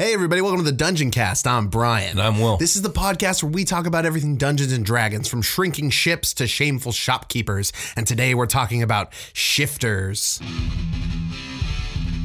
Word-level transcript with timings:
Hey, 0.00 0.14
everybody, 0.14 0.40
welcome 0.40 0.60
to 0.60 0.64
the 0.64 0.72
Dungeon 0.72 1.10
Cast. 1.10 1.46
I'm 1.46 1.68
Brian. 1.68 2.12
And 2.12 2.22
I'm 2.22 2.40
Will. 2.40 2.56
This 2.56 2.74
is 2.74 2.80
the 2.80 2.88
podcast 2.88 3.42
where 3.42 3.52
we 3.52 3.66
talk 3.66 3.84
about 3.84 4.06
everything 4.06 4.36
Dungeons 4.36 4.72
and 4.72 4.82
Dragons, 4.82 5.28
from 5.28 5.42
shrinking 5.42 5.90
ships 5.90 6.32
to 6.32 6.46
shameful 6.46 6.92
shopkeepers. 6.92 7.70
And 7.96 8.06
today 8.06 8.34
we're 8.34 8.46
talking 8.46 8.82
about 8.82 9.12
shifters. 9.34 10.40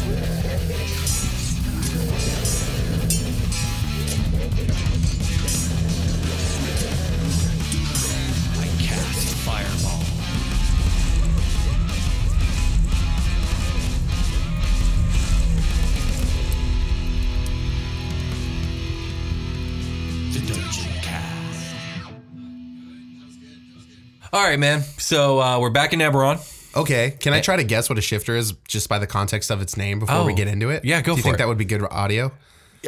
All 24.31 24.43
right, 24.43 24.59
man. 24.59 24.81
So 24.97 25.39
uh, 25.41 25.59
we're 25.59 25.69
back 25.71 25.93
in 25.93 25.99
Eberron. 25.99 26.37
Okay, 26.77 27.11
can 27.19 27.33
I 27.33 27.41
try 27.41 27.55
to 27.55 27.63
guess 27.63 27.89
what 27.89 27.97
a 27.97 28.01
shifter 28.01 28.35
is 28.35 28.53
just 28.67 28.89
by 28.89 28.99
the 28.99 29.07
context 29.07 29.49
of 29.49 29.59
its 29.61 29.75
name 29.75 29.97
before 29.99 30.23
we 30.23 30.33
Oh. 30.33 30.35
get 30.35 30.47
into 30.47 30.69
it? 30.69 30.85
Yeah, 30.85 31.01
go 31.01 31.13
Do 31.13 31.17
you 31.17 31.17
for 31.17 31.23
think 31.23 31.35
it. 31.35 31.37
that 31.39 31.47
would 31.47 31.57
be 31.57 31.65
good 31.65 31.81
audio? 31.89 32.31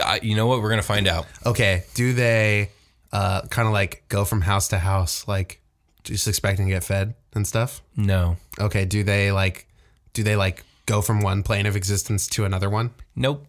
Uh, 0.02 0.20
you 0.22 0.36
know 0.36 0.46
what? 0.46 0.62
We're 0.62 0.70
gonna 0.70 0.84
find 0.84 1.08
out. 1.08 1.26
Okay, 1.46 1.84
do 1.96 2.14
they 2.14 2.70
uh, 3.12 3.42
kind 3.48 3.68
of 3.68 3.74
like 3.74 4.04
go 4.08 4.24
from 4.24 4.42
house 4.42 4.68
to 4.70 4.78
house, 4.78 5.28
like 5.28 5.60
just 6.04 6.28
expecting 6.28 6.68
to 6.68 6.72
get 6.74 6.84
fed 6.84 7.16
and 7.34 7.48
stuff? 7.48 7.82
No. 7.98 8.38
Okay, 8.60 8.86
do 8.86 9.04
they 9.04 9.32
like, 9.32 9.68
do 10.14 10.22
they 10.22 10.36
like 10.36 10.64
go 10.86 11.02
from 11.02 11.22
one 11.22 11.42
plane 11.42 11.66
of 11.66 11.76
existence 11.76 12.28
to 12.28 12.46
another 12.46 12.70
one? 12.70 12.92
Nope. 13.16 13.48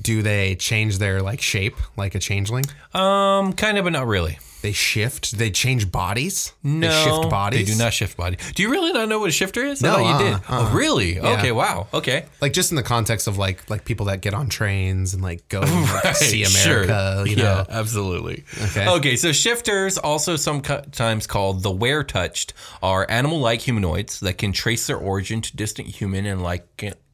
Do 0.00 0.22
they 0.22 0.56
change 0.56 0.98
their 0.98 1.22
like 1.22 1.40
shape 1.40 1.76
like 1.96 2.16
a 2.16 2.18
changeling? 2.18 2.64
Um, 2.94 3.52
kind 3.52 3.78
of, 3.78 3.84
but 3.84 3.92
not 3.92 4.06
really. 4.08 4.38
They 4.68 4.74
shift. 4.74 5.38
They 5.38 5.50
change 5.50 5.90
bodies. 5.90 6.52
No, 6.62 6.90
they 6.90 7.04
shift 7.10 7.30
bodies. 7.30 7.66
They 7.66 7.72
do 7.72 7.78
not 7.82 7.94
shift 7.94 8.18
body. 8.18 8.36
Do 8.54 8.62
you 8.62 8.70
really 8.70 8.92
not 8.92 9.08
know 9.08 9.18
what 9.18 9.30
a 9.30 9.32
shifter 9.32 9.64
is? 9.64 9.80
No, 9.80 9.92
thought 9.92 10.00
you 10.00 10.04
uh-uh, 10.04 10.18
did. 10.18 10.34
Uh-uh. 10.34 10.70
Oh, 10.70 10.76
really? 10.76 11.18
Okay. 11.18 11.52
Wow. 11.52 11.86
Okay. 11.94 12.26
Like 12.42 12.52
just 12.52 12.70
in 12.70 12.76
the 12.76 12.82
context 12.82 13.28
of 13.28 13.38
like 13.38 13.70
like 13.70 13.86
people 13.86 14.04
that 14.06 14.20
get 14.20 14.34
on 14.34 14.50
trains 14.50 15.14
and 15.14 15.22
like 15.22 15.48
go 15.48 15.62
and, 15.62 16.04
like, 16.04 16.14
see 16.16 16.44
Sure. 16.44 16.82
America. 16.82 17.24
You 17.26 17.36
yeah, 17.36 17.64
absolutely. 17.70 18.44
Okay. 18.64 18.86
Okay. 18.86 19.16
So 19.16 19.32
shifters, 19.32 19.96
also 19.96 20.36
sometimes 20.36 21.26
called 21.26 21.62
the 21.62 21.72
were 21.72 22.04
touched, 22.04 22.52
are 22.82 23.06
animal-like 23.08 23.62
humanoids 23.62 24.20
that 24.20 24.36
can 24.36 24.52
trace 24.52 24.86
their 24.86 24.98
origin 24.98 25.40
to 25.40 25.56
distant 25.56 25.88
human 25.88 26.26
and 26.26 26.42
like 26.42 26.66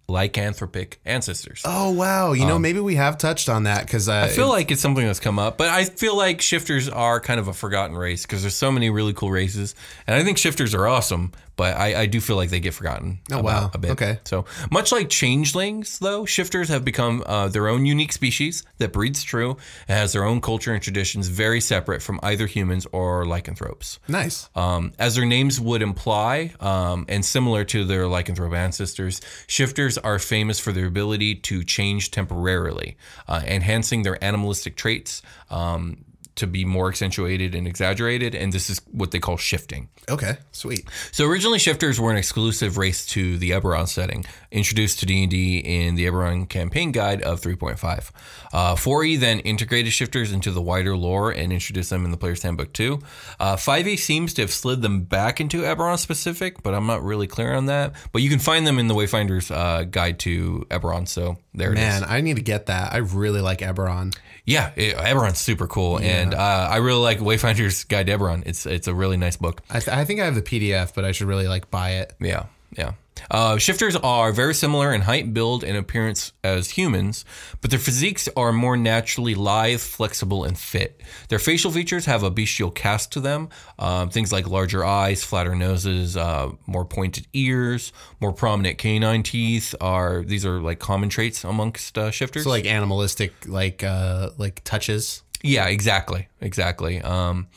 lycanthropic 0.08 0.94
ancestors. 1.04 1.62
Oh 1.64 1.90
wow! 1.90 2.32
You 2.32 2.46
know 2.46 2.58
maybe 2.58 2.80
we 2.80 2.96
have 2.96 3.18
touched 3.18 3.48
on 3.48 3.64
that 3.64 3.86
because 3.86 4.08
uh, 4.08 4.12
Um, 4.12 4.24
I 4.24 4.28
feel 4.28 4.48
like 4.48 4.70
it's 4.70 4.80
something 4.80 5.04
that's 5.06 5.20
come 5.20 5.38
up, 5.38 5.56
but 5.58 5.68
I 5.68 5.84
feel 5.84 6.16
like 6.16 6.40
shifters 6.40 6.88
are 6.88 7.20
kind 7.20 7.40
of 7.40 7.48
a 7.48 7.52
forgotten 7.54 7.96
race 7.96 8.22
because 8.22 8.42
there's 8.42 8.54
so 8.56 8.70
many 8.70 8.90
really 8.90 9.12
cool 9.12 9.30
races, 9.30 9.74
and 10.06 10.14
I 10.14 10.22
think 10.22 10.38
shifters 10.38 10.74
are 10.74 10.86
awesome. 10.86 11.32
But 11.56 11.76
I, 11.76 12.02
I 12.02 12.06
do 12.06 12.20
feel 12.20 12.36
like 12.36 12.50
they 12.50 12.60
get 12.60 12.74
forgotten. 12.74 13.20
Oh, 13.30 13.38
about 13.38 13.44
wow. 13.44 13.70
A 13.74 13.78
bit. 13.78 13.90
Okay. 13.92 14.18
So 14.24 14.44
much 14.70 14.90
like 14.92 15.08
changelings, 15.08 15.98
though, 15.98 16.24
shifters 16.24 16.68
have 16.68 16.84
become 16.84 17.22
uh, 17.26 17.48
their 17.48 17.68
own 17.68 17.86
unique 17.86 18.12
species 18.12 18.64
that 18.78 18.92
breeds 18.92 19.22
true 19.22 19.56
and 19.88 19.98
has 19.98 20.12
their 20.12 20.24
own 20.24 20.40
culture 20.40 20.72
and 20.72 20.82
traditions, 20.82 21.28
very 21.28 21.60
separate 21.60 22.02
from 22.02 22.18
either 22.22 22.46
humans 22.46 22.86
or 22.92 23.24
lycanthropes. 23.24 23.98
nice. 24.08 24.48
Um, 24.54 24.92
as 24.98 25.14
their 25.14 25.26
names 25.26 25.60
would 25.60 25.82
imply, 25.82 26.52
um, 26.60 27.06
and 27.08 27.24
similar 27.24 27.64
to 27.64 27.84
their 27.84 28.04
lycanthrope 28.04 28.56
ancestors, 28.56 29.20
shifters 29.46 29.98
are 29.98 30.18
famous 30.18 30.58
for 30.58 30.72
their 30.72 30.86
ability 30.86 31.36
to 31.36 31.62
change 31.62 32.10
temporarily, 32.10 32.96
uh, 33.28 33.42
enhancing 33.46 34.02
their 34.02 34.22
animalistic 34.22 34.76
traits 34.76 35.22
um, 35.50 36.04
to 36.36 36.46
be 36.46 36.64
more 36.64 36.88
accentuated 36.88 37.54
and 37.54 37.66
exaggerated. 37.66 38.34
And 38.34 38.52
this 38.52 38.68
is 38.70 38.80
what 38.90 39.10
they 39.10 39.18
call 39.18 39.36
shifting. 39.36 39.88
Okay, 40.08 40.36
sweet. 40.52 40.88
So 41.12 41.26
originally, 41.26 41.58
shifters 41.58 42.00
were 42.00 42.10
an 42.10 42.16
exclusive 42.16 42.76
race 42.76 43.06
to 43.06 43.38
the 43.38 43.50
Eberron 43.50 43.88
setting, 43.88 44.24
introduced 44.50 45.00
to 45.00 45.06
D&D 45.06 45.58
in 45.58 45.94
the 45.94 46.06
Eberron 46.06 46.48
campaign 46.48 46.92
guide 46.92 47.22
of 47.22 47.40
3.5. 47.40 48.10
Uh, 48.52 48.74
4e 48.74 49.18
then 49.18 49.40
integrated 49.40 49.92
shifters 49.92 50.32
into 50.32 50.50
the 50.50 50.62
wider 50.62 50.96
lore 50.96 51.30
and 51.30 51.52
introduced 51.52 51.90
them 51.90 52.04
in 52.04 52.10
the 52.10 52.16
player's 52.16 52.42
handbook 52.42 52.72
too. 52.72 53.00
Uh, 53.40 53.56
5e 53.56 53.98
seems 53.98 54.34
to 54.34 54.42
have 54.42 54.50
slid 54.50 54.82
them 54.82 55.02
back 55.02 55.40
into 55.40 55.62
Eberron 55.62 55.98
specific, 55.98 56.62
but 56.62 56.74
I'm 56.74 56.86
not 56.86 57.02
really 57.02 57.26
clear 57.26 57.54
on 57.54 57.66
that. 57.66 57.94
But 58.12 58.22
you 58.22 58.30
can 58.30 58.38
find 58.38 58.66
them 58.66 58.78
in 58.78 58.88
the 58.88 58.94
Wayfinder's 58.94 59.50
uh, 59.50 59.84
guide 59.84 60.18
to 60.20 60.66
Eberron, 60.70 61.08
so 61.08 61.38
there 61.54 61.72
it 61.72 61.78
is. 61.78 61.84
Man, 61.84 62.04
I 62.04 62.20
need 62.20 62.36
to 62.36 62.42
get 62.42 62.66
that. 62.66 62.92
I 62.92 62.98
really 62.98 63.40
like 63.40 63.58
Eberron. 63.58 64.14
Yeah, 64.46 64.72
it, 64.76 64.96
Eberron's 64.96 65.38
super 65.38 65.66
cool, 65.66 65.98
and 65.98 66.23
uh, 66.32 66.68
I 66.70 66.76
really 66.76 67.00
like 67.00 67.18
Wayfinder's 67.18 67.84
Guide 67.84 68.06
to 68.06 68.16
Eberron. 68.16 68.44
It's 68.46 68.64
it's 68.64 68.86
a 68.86 68.94
really 68.94 69.16
nice 69.16 69.36
book. 69.36 69.62
I, 69.68 69.80
th- 69.80 69.88
I 69.88 70.04
think 70.04 70.20
I 70.20 70.24
have 70.24 70.36
the 70.36 70.42
PDF, 70.42 70.94
but 70.94 71.04
I 71.04 71.12
should 71.12 71.26
really 71.26 71.48
like 71.48 71.70
buy 71.70 71.90
it. 71.90 72.14
Yeah, 72.20 72.46
yeah. 72.72 72.92
Uh, 73.30 73.56
shifters 73.58 73.96
are 73.96 74.32
very 74.32 74.54
similar 74.54 74.92
in 74.92 75.02
height, 75.02 75.32
build, 75.32 75.64
and 75.64 75.76
appearance 75.76 76.32
as 76.42 76.70
humans, 76.70 77.24
but 77.60 77.70
their 77.70 77.78
physiques 77.78 78.28
are 78.36 78.52
more 78.52 78.76
naturally 78.76 79.34
lithe, 79.34 79.80
flexible, 79.80 80.44
and 80.44 80.58
fit. 80.58 81.00
Their 81.28 81.38
facial 81.38 81.70
features 81.70 82.06
have 82.06 82.22
a 82.22 82.30
bestial 82.30 82.70
cast 82.70 83.12
to 83.12 83.20
them. 83.20 83.48
Um, 83.78 84.10
things 84.10 84.32
like 84.32 84.46
larger 84.46 84.84
eyes, 84.84 85.24
flatter 85.24 85.54
noses, 85.54 86.16
uh, 86.16 86.50
more 86.66 86.84
pointed 86.84 87.26
ears, 87.32 87.92
more 88.20 88.32
prominent 88.32 88.78
canine 88.78 89.22
teeth 89.22 89.74
are 89.80 90.22
these 90.22 90.44
are 90.44 90.60
like 90.60 90.78
common 90.78 91.08
traits 91.08 91.44
amongst 91.44 91.96
uh, 91.96 92.10
shifters. 92.10 92.44
So 92.44 92.50
like 92.50 92.66
animalistic, 92.66 93.32
like 93.46 93.82
uh 93.82 94.30
like 94.38 94.62
touches. 94.64 95.22
Yeah, 95.44 95.66
exactly, 95.66 96.28
exactly. 96.40 97.02
Um, 97.02 97.48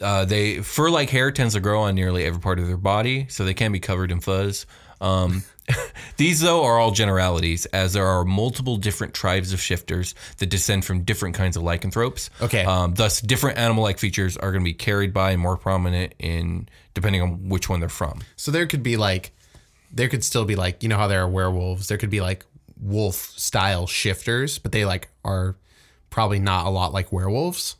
uh, 0.00 0.26
they 0.26 0.60
fur-like 0.60 1.08
hair 1.08 1.30
tends 1.32 1.54
to 1.54 1.60
grow 1.60 1.82
on 1.82 1.94
nearly 1.94 2.24
every 2.24 2.40
part 2.40 2.58
of 2.58 2.66
their 2.66 2.76
body, 2.76 3.26
so 3.28 3.44
they 3.44 3.54
can 3.54 3.72
be 3.72 3.80
covered 3.80 4.10
in 4.10 4.20
fuzz. 4.20 4.66
Um, 5.00 5.42
these, 6.18 6.40
though, 6.40 6.64
are 6.64 6.78
all 6.78 6.90
generalities, 6.90 7.64
as 7.66 7.94
there 7.94 8.06
are 8.06 8.26
multiple 8.26 8.76
different 8.76 9.14
tribes 9.14 9.54
of 9.54 9.60
shifters 9.60 10.14
that 10.36 10.46
descend 10.46 10.84
from 10.84 11.02
different 11.02 11.34
kinds 11.34 11.56
of 11.56 11.62
lycanthropes. 11.62 12.28
Okay. 12.42 12.62
Um, 12.62 12.92
thus, 12.94 13.22
different 13.22 13.58
animal-like 13.58 13.98
features 13.98 14.36
are 14.36 14.52
going 14.52 14.62
to 14.62 14.68
be 14.68 14.74
carried 14.74 15.14
by 15.14 15.30
and 15.30 15.40
more 15.40 15.56
prominent 15.56 16.14
in 16.18 16.68
depending 16.92 17.22
on 17.22 17.48
which 17.48 17.70
one 17.70 17.80
they're 17.80 17.88
from. 17.88 18.20
So 18.36 18.50
there 18.50 18.66
could 18.66 18.82
be 18.82 18.98
like, 18.98 19.32
there 19.90 20.08
could 20.10 20.24
still 20.24 20.44
be 20.44 20.56
like, 20.56 20.82
you 20.82 20.90
know 20.90 20.98
how 20.98 21.06
there 21.06 21.22
are 21.22 21.28
werewolves. 21.28 21.88
There 21.88 21.98
could 21.98 22.10
be 22.10 22.20
like 22.20 22.44
wolf 22.78 23.14
style 23.14 23.86
shifters, 23.86 24.58
but 24.58 24.72
they 24.72 24.84
like 24.84 25.08
are 25.24 25.56
probably 26.10 26.38
not 26.40 26.66
a 26.66 26.70
lot 26.70 26.92
like 26.92 27.12
werewolves. 27.12 27.76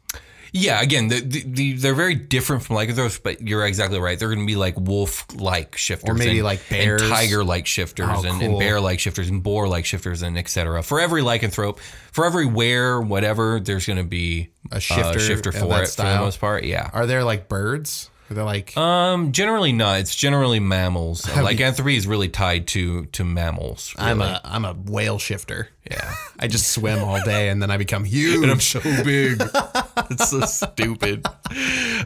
Yeah, 0.53 0.83
again, 0.83 1.07
the, 1.07 1.21
the, 1.21 1.43
the, 1.47 1.73
they're 1.75 1.95
very 1.95 2.17
different 2.17 2.65
from 2.65 2.75
lycanthropes, 2.75 3.19
but 3.21 3.41
you're 3.41 3.65
exactly 3.65 4.01
right. 4.01 4.19
They're 4.19 4.29
going 4.35 4.41
to 4.41 4.47
be 4.47 4.57
like 4.57 4.77
wolf-like 4.77 5.77
shifters, 5.77 6.11
Or 6.11 6.15
maybe 6.15 6.39
and- 6.39 6.45
like 6.45 6.69
bears. 6.69 7.03
and 7.03 7.11
tiger-like 7.13 7.67
shifters, 7.69 8.09
Oh, 8.09 8.25
and, 8.29 8.43
and 8.43 8.59
bear-like 8.59 8.99
shifters, 8.99 9.29
and 9.29 9.45
boar-like 9.45 9.85
shifters, 9.85 10.23
and 10.23 10.37
etc. 10.37 10.83
For 10.83 10.99
every 11.01 11.23
lycanthrope, 11.23 11.79
for 12.11 12.27
every 12.27 12.47
where, 12.47 13.01
whatever, 13.01 13.61
there's 13.61 13.87
going 13.87 13.99
to 13.99 14.05
be 14.05 14.51
A 14.73 14.81
shifter 14.81 15.21
shifter 15.21 15.53
for 15.53 15.59
it 15.83 15.89
for 15.89 16.03
the 16.03 16.17
most 16.19 16.41
part. 16.41 16.65
Yeah. 16.65 16.91
Are 16.93 17.07
there 17.07 17.23
like 17.23 17.49
birds? 17.49 18.11
Are 18.31 18.35
they 18.35 18.43
like 18.43 18.77
Um, 18.77 19.33
generally 19.33 19.73
not. 19.73 19.99
It's 20.01 20.15
generally 20.15 20.61
mammals. 20.61 21.27
Like, 21.29 21.45
Lycanthropy 21.45 21.97
is 21.97 22.07
really 22.07 22.29
tied 22.29 22.69
to 22.69 23.07
to 23.07 23.25
mammals. 23.25 23.93
I'm 23.99 24.21
really. 24.21 24.31
a 24.33 24.41
I'm 24.45 24.65
a 24.65 24.73
whale 24.75 25.19
shifter. 25.19 25.69
yeah. 25.91 26.15
I 26.39 26.47
just 26.47 26.69
swim 26.69 27.03
all 27.03 27.21
day 27.25 27.49
and 27.49 27.61
then 27.61 27.71
I 27.73 27.77
become 27.77 28.05
huge. 28.05 28.43
and 28.43 28.51
I'm 28.53 28.61
so 28.61 28.81
big. 28.81 29.41
it's 30.11 30.31
so 30.31 30.41
stupid. 30.43 31.27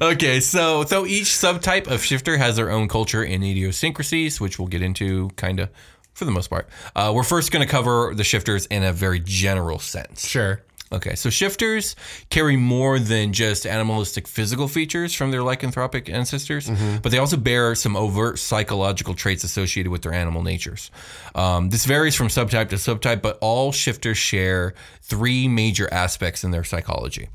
Okay, 0.01 0.41
so 0.41 0.85
so 0.85 1.05
each 1.07 1.27
subtype 1.27 1.89
of 1.89 2.03
shifter 2.03 2.37
has 2.39 2.57
their 2.57 2.71
own 2.71 2.89
culture 2.89 3.23
and 3.23 3.45
idiosyncrasies, 3.45 4.41
which 4.41 4.59
we'll 4.59 4.69
get 4.69 4.81
into 4.83 5.29
kind 5.37 5.61
of 5.61 5.69
for 6.15 6.25
the 6.25 6.31
most 6.31 6.49
part. 6.49 6.69
Uh, 6.97 7.13
we're 7.15 7.23
first 7.25 7.51
going 7.53 7.65
to 7.67 7.71
cover 7.71 8.15
the 8.15 8.25
shifters 8.25 8.67
in 8.67 8.83
a 8.85 8.93
very 8.93 9.21
general 9.21 9.79
sense. 9.79 10.27
sure. 10.27 10.63
Okay, 10.93 11.17
so 11.17 11.29
shifters 11.31 11.97
carry 12.31 12.57
more 12.57 12.99
than 12.99 13.33
just 13.33 13.67
animalistic 13.67 14.29
physical 14.29 14.69
features 14.69 15.13
from 15.13 15.31
their 15.31 15.41
lycanthropic 15.41 16.13
ancestors, 16.13 16.71
but 17.03 17.11
they 17.11 17.19
also 17.19 17.37
bear 17.37 17.75
some 17.75 17.97
overt 17.97 18.39
psychological 18.39 19.15
traits 19.15 19.43
associated 19.43 19.91
with 19.91 20.03
their 20.03 20.13
animal 20.13 20.43
natures. 20.43 20.91
Um, 21.35 21.71
this 21.71 21.85
varies 21.85 22.15
from 22.15 22.29
subtype 22.29 22.69
to 22.69 22.77
subtype, 22.77 23.23
but 23.23 23.39
all 23.41 23.73
shifters 23.73 24.19
share 24.19 24.75
three 25.03 25.49
major 25.49 25.93
aspects 25.93 26.45
in 26.45 26.53
their 26.53 26.65
psychology. 26.65 27.29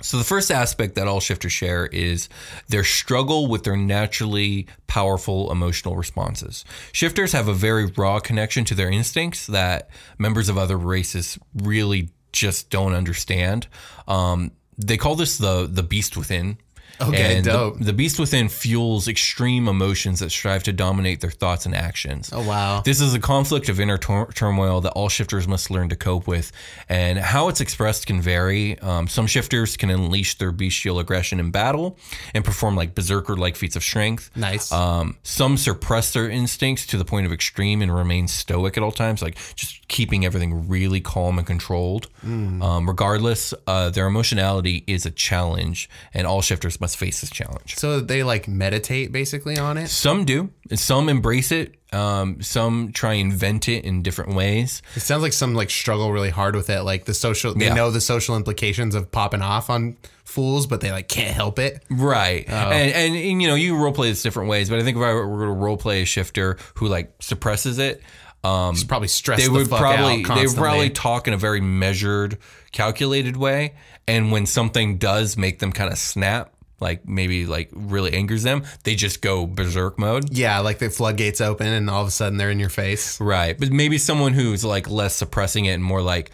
So 0.00 0.18
the 0.18 0.24
first 0.24 0.50
aspect 0.50 0.96
that 0.96 1.08
all 1.08 1.18
shifters 1.18 1.52
share 1.52 1.86
is 1.86 2.28
their 2.68 2.84
struggle 2.84 3.46
with 3.46 3.64
their 3.64 3.76
naturally 3.76 4.66
powerful 4.86 5.50
emotional 5.50 5.96
responses. 5.96 6.62
Shifters 6.92 7.32
have 7.32 7.48
a 7.48 7.54
very 7.54 7.86
raw 7.86 8.20
connection 8.20 8.66
to 8.66 8.74
their 8.74 8.90
instincts 8.90 9.46
that 9.46 9.88
members 10.18 10.50
of 10.50 10.58
other 10.58 10.76
races 10.76 11.38
really 11.54 12.10
just 12.34 12.68
don't 12.68 12.94
understand. 12.94 13.66
Um, 14.06 14.52
they 14.76 14.96
call 14.96 15.14
this 15.14 15.38
the 15.38 15.66
the 15.70 15.82
beast 15.82 16.16
within. 16.16 16.58
Okay, 17.00 17.36
and 17.36 17.44
the- 17.44 17.50
dope. 17.52 17.78
The, 17.80 17.92
beast 17.92 18.18
within 18.18 18.48
fuels 18.48 19.08
extreme 19.08 19.68
emotions 19.68 20.20
that 20.20 20.30
strive 20.30 20.62
to 20.64 20.72
dominate 20.72 21.20
their 21.20 21.30
thoughts 21.30 21.64
and 21.66 21.74
actions. 21.74 22.30
Oh, 22.32 22.46
wow. 22.46 22.82
This 22.84 23.00
is 23.00 23.14
a 23.14 23.20
conflict 23.20 23.68
of 23.68 23.78
inner 23.80 23.98
tur- 23.98 24.30
turmoil 24.34 24.80
that 24.80 24.90
all 24.92 25.08
shifters 25.08 25.46
must 25.46 25.70
learn 25.70 25.88
to 25.90 25.96
cope 25.96 26.26
with, 26.26 26.50
and 26.88 27.18
how 27.18 27.48
it's 27.48 27.60
expressed 27.60 28.06
can 28.06 28.20
vary. 28.20 28.78
Um, 28.80 29.08
some 29.08 29.26
shifters 29.26 29.76
can 29.76 29.90
unleash 29.90 30.38
their 30.38 30.50
bestial 30.52 30.98
aggression 30.98 31.38
in 31.40 31.50
battle 31.50 31.96
and 32.34 32.44
perform 32.44 32.76
like 32.76 32.94
berserker-like 32.94 33.56
feats 33.56 33.76
of 33.76 33.82
strength. 33.82 34.30
Nice. 34.36 34.72
Um, 34.72 35.16
some 35.22 35.56
suppress 35.56 36.12
their 36.12 36.28
instincts 36.28 36.86
to 36.86 36.98
the 36.98 37.04
point 37.04 37.26
of 37.26 37.32
extreme 37.32 37.80
and 37.82 37.94
remain 37.94 38.28
stoic 38.28 38.76
at 38.76 38.82
all 38.82 38.92
times, 38.92 39.22
like 39.22 39.36
just 39.54 39.86
keeping 39.88 40.24
everything 40.24 40.68
really 40.68 41.00
calm 41.00 41.38
and 41.38 41.46
controlled. 41.46 42.06
Hmm. 42.20 42.62
Um, 42.62 42.88
regardless, 42.88 43.54
uh, 43.66 43.90
their 43.90 44.06
emotionality 44.06 44.82
is 44.86 45.06
a 45.06 45.10
challenge, 45.10 45.88
and 46.12 46.26
all 46.26 46.42
shifters 46.42 46.80
must 46.84 46.96
face 46.98 47.22
this 47.22 47.30
challenge. 47.30 47.76
so 47.76 48.00
they 48.00 48.22
like 48.22 48.46
meditate 48.46 49.10
basically 49.10 49.56
on 49.58 49.78
it. 49.78 49.88
Some 49.88 50.24
do, 50.26 50.50
some 50.74 51.08
embrace 51.08 51.50
it. 51.50 51.76
Um, 51.94 52.42
some 52.42 52.92
try 52.92 53.14
and 53.14 53.32
vent 53.32 53.68
it 53.68 53.84
in 53.84 54.02
different 54.02 54.34
ways. 54.34 54.82
It 54.96 55.00
sounds 55.00 55.22
like 55.22 55.32
some 55.32 55.54
like 55.54 55.70
struggle 55.70 56.12
really 56.12 56.30
hard 56.30 56.56
with 56.56 56.68
it. 56.68 56.82
Like 56.82 57.04
the 57.04 57.14
social, 57.14 57.54
they 57.54 57.66
Yeah. 57.66 57.74
know 57.74 57.90
the 57.90 58.00
social 58.00 58.36
implications 58.36 58.94
of 58.94 59.10
popping 59.12 59.42
off 59.42 59.70
on 59.70 59.96
fools, 60.24 60.66
but 60.66 60.80
they 60.80 60.90
like 60.90 61.08
can't 61.08 61.34
help 61.34 61.58
it. 61.58 61.82
Right. 61.88 62.44
Oh. 62.48 62.52
And, 62.52 62.92
and, 62.92 63.14
and, 63.16 63.40
you 63.40 63.48
know, 63.48 63.54
you 63.54 63.76
role 63.76 63.92
play 63.92 64.10
this 64.10 64.22
different 64.22 64.50
ways, 64.50 64.68
but 64.68 64.78
I 64.80 64.82
think 64.82 64.96
if 64.96 65.02
I 65.02 65.12
were 65.12 65.24
going 65.26 65.48
to 65.48 65.52
role 65.52 65.76
play 65.76 66.02
a 66.02 66.04
shifter 66.04 66.58
who 66.74 66.88
like 66.88 67.12
suppresses 67.20 67.78
it, 67.78 68.02
um, 68.42 68.74
It's 68.74 68.84
probably 68.84 69.08
stressed 69.08 69.40
they 69.40 69.46
the 69.46 69.52
would 69.52 69.68
probably 69.70 70.22
they 70.22 70.46
would 70.46 70.56
probably 70.56 70.90
talk 70.90 71.26
in 71.28 71.32
a 71.32 71.38
very 71.38 71.60
measured, 71.62 72.36
calculated 72.72 73.36
way. 73.36 73.74
And 74.06 74.30
when 74.32 74.44
something 74.46 74.98
does 74.98 75.36
make 75.38 75.60
them 75.60 75.72
kind 75.72 75.90
of 75.90 75.96
snap, 75.98 76.53
like 76.84 77.08
maybe 77.08 77.46
like 77.46 77.70
really 77.72 78.12
angers 78.12 78.42
them, 78.42 78.62
they 78.84 78.94
just 78.94 79.22
go 79.22 79.46
berserk 79.46 79.98
mode. 79.98 80.36
yeah, 80.36 80.60
like 80.60 80.78
the 80.78 80.90
floodgates 80.90 81.40
open 81.40 81.66
and 81.66 81.88
all 81.88 82.02
of 82.02 82.08
a 82.08 82.10
sudden 82.10 82.36
they're 82.36 82.50
in 82.50 82.60
your 82.60 82.68
face. 82.68 83.18
Right. 83.20 83.58
But 83.58 83.72
maybe 83.72 83.96
someone 83.96 84.34
who's 84.34 84.64
like 84.64 84.90
less 84.90 85.16
suppressing 85.16 85.64
it 85.64 85.72
and 85.72 85.82
more 85.82 86.02
like 86.02 86.30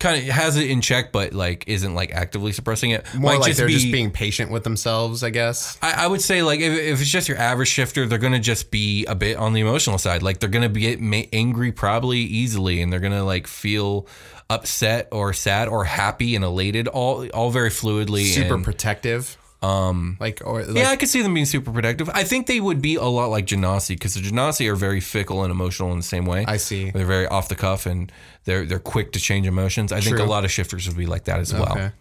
kind 0.00 0.18
of 0.18 0.24
has 0.34 0.56
it 0.56 0.68
in 0.68 0.80
check, 0.80 1.12
but 1.12 1.32
like 1.32 1.64
isn't 1.68 1.94
like 1.94 2.12
actively 2.12 2.50
suppressing 2.50 2.90
it. 2.90 3.06
More 3.14 3.32
might 3.32 3.40
like 3.40 3.54
they're 3.54 3.68
just 3.68 3.92
being 3.92 4.10
patient 4.10 4.50
with 4.50 4.64
themselves, 4.64 5.22
I 5.22 5.30
guess. 5.30 5.78
I, 5.80 6.04
I 6.04 6.06
would 6.08 6.20
say 6.20 6.42
like 6.42 6.60
if, 6.60 6.76
if 6.76 7.00
it's 7.00 7.10
just 7.10 7.28
your 7.28 7.38
average 7.38 7.68
shifter, 7.68 8.04
they're 8.04 8.18
gonna 8.18 8.40
just 8.40 8.72
be 8.72 9.06
a 9.06 9.14
bit 9.14 9.36
on 9.36 9.52
the 9.52 9.60
emotional 9.60 9.98
side. 9.98 10.22
Like 10.22 10.40
they're 10.40 10.50
gonna 10.50 10.68
be 10.68 11.28
angry 11.32 11.72
probably 11.72 12.18
easily, 12.18 12.82
and 12.82 12.92
they're 12.92 13.00
gonna 13.00 13.24
like 13.24 13.46
feel 13.46 14.08
upset 14.50 15.08
or 15.12 15.32
sad 15.32 15.68
or 15.68 15.84
happy 15.84 16.34
and 16.34 16.44
elated, 16.44 16.88
all 16.88 17.26
all 17.28 17.50
very 17.50 17.70
fluidly. 17.70 18.24
Super 18.24 18.54
and, 18.54 18.64
protective. 18.64 19.38
Um, 19.64 20.16
like 20.20 20.42
or 20.44 20.62
like, 20.62 20.76
yeah, 20.76 20.90
I 20.90 20.96
could 20.96 21.08
see 21.08 21.22
them 21.22 21.32
being 21.32 21.46
super 21.46 21.70
protective. 21.70 22.10
I 22.12 22.24
think 22.24 22.46
they 22.46 22.60
would 22.60 22.82
be 22.82 22.96
a 22.96 23.04
lot 23.04 23.26
like 23.26 23.46
Genasi 23.46 23.90
because 23.90 24.14
the 24.14 24.20
Genasi 24.20 24.68
are 24.70 24.76
very 24.76 25.00
fickle 25.00 25.42
and 25.42 25.50
emotional 25.50 25.90
in 25.92 25.96
the 25.96 26.02
same 26.02 26.26
way. 26.26 26.44
I 26.46 26.58
see. 26.58 26.90
They're 26.90 27.06
very 27.06 27.26
off 27.26 27.48
the 27.48 27.54
cuff 27.54 27.86
and 27.86 28.12
they're 28.44 28.66
they're 28.66 28.78
quick 28.78 29.12
to 29.12 29.20
change 29.20 29.46
emotions. 29.46 29.90
I 29.90 30.00
think 30.00 30.18
a 30.18 30.24
lot 30.24 30.44
of 30.44 30.50
shifters 30.50 30.86
would 30.86 30.96
be 30.98 31.06
like 31.06 31.24
that 31.24 31.40
as 31.40 31.54
well. 31.54 31.92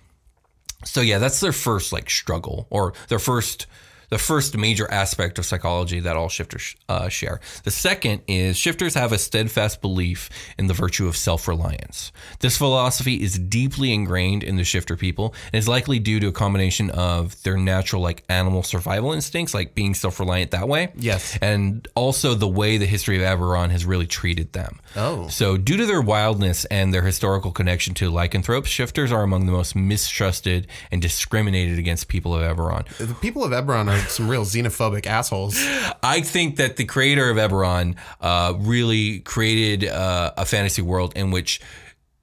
So 0.85 0.99
yeah, 0.99 1.19
that's 1.19 1.39
their 1.39 1.53
first 1.53 1.93
like 1.93 2.09
struggle 2.09 2.67
or 2.69 2.93
their 3.07 3.19
first 3.19 3.67
the 4.13 4.19
first 4.19 4.55
major 4.55 4.89
aspect 4.91 5.39
of 5.39 5.45
psychology 5.45 5.99
that 5.99 6.15
all 6.15 6.29
shifters 6.29 6.75
uh, 6.87 7.09
share. 7.09 7.41
The 7.63 7.71
second 7.71 8.21
is 8.27 8.55
shifters 8.55 8.93
have 8.93 9.11
a 9.11 9.17
steadfast 9.17 9.81
belief 9.81 10.29
in 10.55 10.67
the 10.67 10.75
virtue 10.75 11.07
of 11.07 11.17
self-reliance. 11.17 12.11
This 12.39 12.55
philosophy 12.55 13.23
is 13.23 13.39
deeply 13.39 13.91
ingrained 13.91 14.43
in 14.43 14.55
the 14.55 14.63
shifter 14.63 14.95
people 14.95 15.33
and 15.51 15.57
is 15.57 15.67
likely 15.67 15.97
due 15.97 16.19
to 16.19 16.27
a 16.27 16.31
combination 16.31 16.91
of 16.91 17.41
their 17.41 17.57
natural 17.57 18.03
like 18.03 18.23
animal 18.29 18.61
survival 18.61 19.13
instincts, 19.13 19.55
like 19.55 19.73
being 19.73 19.95
self-reliant 19.95 20.51
that 20.51 20.67
way. 20.67 20.91
Yes. 20.95 21.35
And 21.41 21.87
also 21.95 22.35
the 22.35 22.47
way 22.47 22.77
the 22.77 22.85
history 22.85 23.17
of 23.17 23.23
Eberron 23.23 23.71
has 23.71 23.83
really 23.83 24.05
treated 24.05 24.53
them. 24.53 24.79
Oh. 24.95 25.27
So, 25.29 25.57
due 25.57 25.77
to 25.77 25.87
their 25.87 26.03
wildness 26.03 26.65
and 26.65 26.93
their 26.93 27.01
historical 27.01 27.49
connection 27.49 27.95
to 27.95 28.11
lycanthropes, 28.11 28.69
shifters 28.69 29.11
are 29.11 29.23
among 29.23 29.47
the 29.47 29.51
most 29.51 29.75
mistrusted 29.75 30.67
and 30.91 31.01
discriminated 31.01 31.79
against 31.79 32.09
people 32.09 32.35
of 32.35 32.43
Eberron. 32.43 32.85
The 32.99 33.15
people 33.15 33.43
of 33.43 33.51
Eberron 33.51 33.87
are 33.87 34.02
some 34.07 34.29
real 34.29 34.45
xenophobic 34.45 35.05
assholes. 35.05 35.55
I 36.01 36.21
think 36.21 36.57
that 36.57 36.77
the 36.77 36.85
creator 36.85 37.29
of 37.29 37.37
Eberron 37.37 37.97
uh, 38.21 38.53
really 38.57 39.19
created 39.19 39.89
uh, 39.89 40.33
a 40.37 40.45
fantasy 40.45 40.81
world 40.81 41.13
in 41.15 41.31
which 41.31 41.61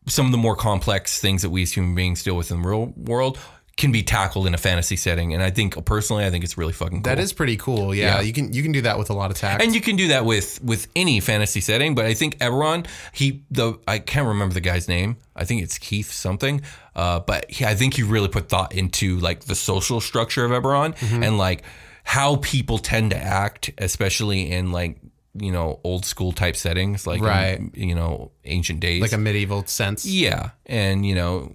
some 0.07 0.27
of 0.27 0.33
the 0.33 0.39
more 0.39 0.57
complex 0.57 1.21
things 1.21 1.43
that 1.43 1.51
we 1.51 1.63
as 1.63 1.73
human 1.73 1.95
beings 1.95 2.23
deal 2.23 2.37
with 2.37 2.51
in 2.51 2.63
the 2.63 2.69
real 2.69 2.87
world 2.97 3.39
can 3.81 3.91
be 3.91 4.03
tackled 4.05 4.47
in 4.47 4.55
a 4.55 4.59
fantasy 4.59 4.95
setting. 4.95 5.35
And 5.35 5.43
I 5.43 5.51
think 5.51 5.85
personally, 5.85 6.25
I 6.25 6.31
think 6.31 6.45
it's 6.45 6.57
really 6.57 6.73
fucking 6.73 6.99
cool. 7.03 7.11
That 7.11 7.19
is 7.19 7.33
pretty 7.33 7.57
cool. 7.57 7.93
Yeah, 7.95 8.17
Yeah. 8.17 8.21
you 8.21 8.33
can 8.33 8.53
you 8.53 8.63
can 8.63 8.71
do 8.73 8.83
that 8.83 8.97
with 8.99 9.11
a 9.11 9.15
lot 9.15 9.31
of 9.33 9.37
tact. 9.37 9.63
And 9.63 9.75
you 9.75 9.81
can 9.81 9.97
do 9.97 10.09
that 10.09 10.25
with 10.25 10.63
with 10.63 10.87
any 10.95 11.19
fantasy 11.21 11.61
setting, 11.61 11.95
but 11.97 12.05
I 12.05 12.15
think 12.15 12.39
Eberron, 12.39 12.87
he 13.13 13.43
the 13.51 13.79
I 13.89 13.99
can't 13.99 14.29
remember 14.29 14.55
the 14.55 14.61
guy's 14.61 14.87
name. 14.87 15.17
I 15.35 15.45
think 15.45 15.63
it's 15.63 15.79
Keith 15.79 16.13
something. 16.13 16.61
Uh, 16.95 17.21
but 17.21 17.51
he, 17.51 17.65
I 17.65 17.75
think 17.75 17.95
he 17.95 18.03
really 18.03 18.29
put 18.29 18.49
thought 18.49 18.73
into 18.75 19.19
like 19.19 19.41
the 19.47 19.55
social 19.57 20.01
structure 20.01 20.45
of 20.45 20.51
Eberron 20.53 20.95
Mm-hmm. 20.97 21.23
and 21.25 21.39
like 21.39 21.63
how 22.05 22.37
people 22.37 22.79
tend 22.79 23.11
to 23.11 23.17
act, 23.17 23.71
especially 23.79 24.51
in 24.51 24.73
like 24.73 24.99
you 25.39 25.53
know 25.53 25.79
old 25.85 26.05
school 26.05 26.33
type 26.33 26.57
settings, 26.57 27.07
like 27.07 27.21
in, 27.21 27.25
Right. 27.25 27.61
you 27.75 27.95
know 27.95 28.33
ancient 28.45 28.81
days. 28.81 29.01
like 29.01 29.13
a 29.13 29.19
medieval 29.19 29.65
sense. 29.67 30.05
yeah, 30.05 30.51
and 30.67 31.07
you 31.07 31.15
know, 31.15 31.55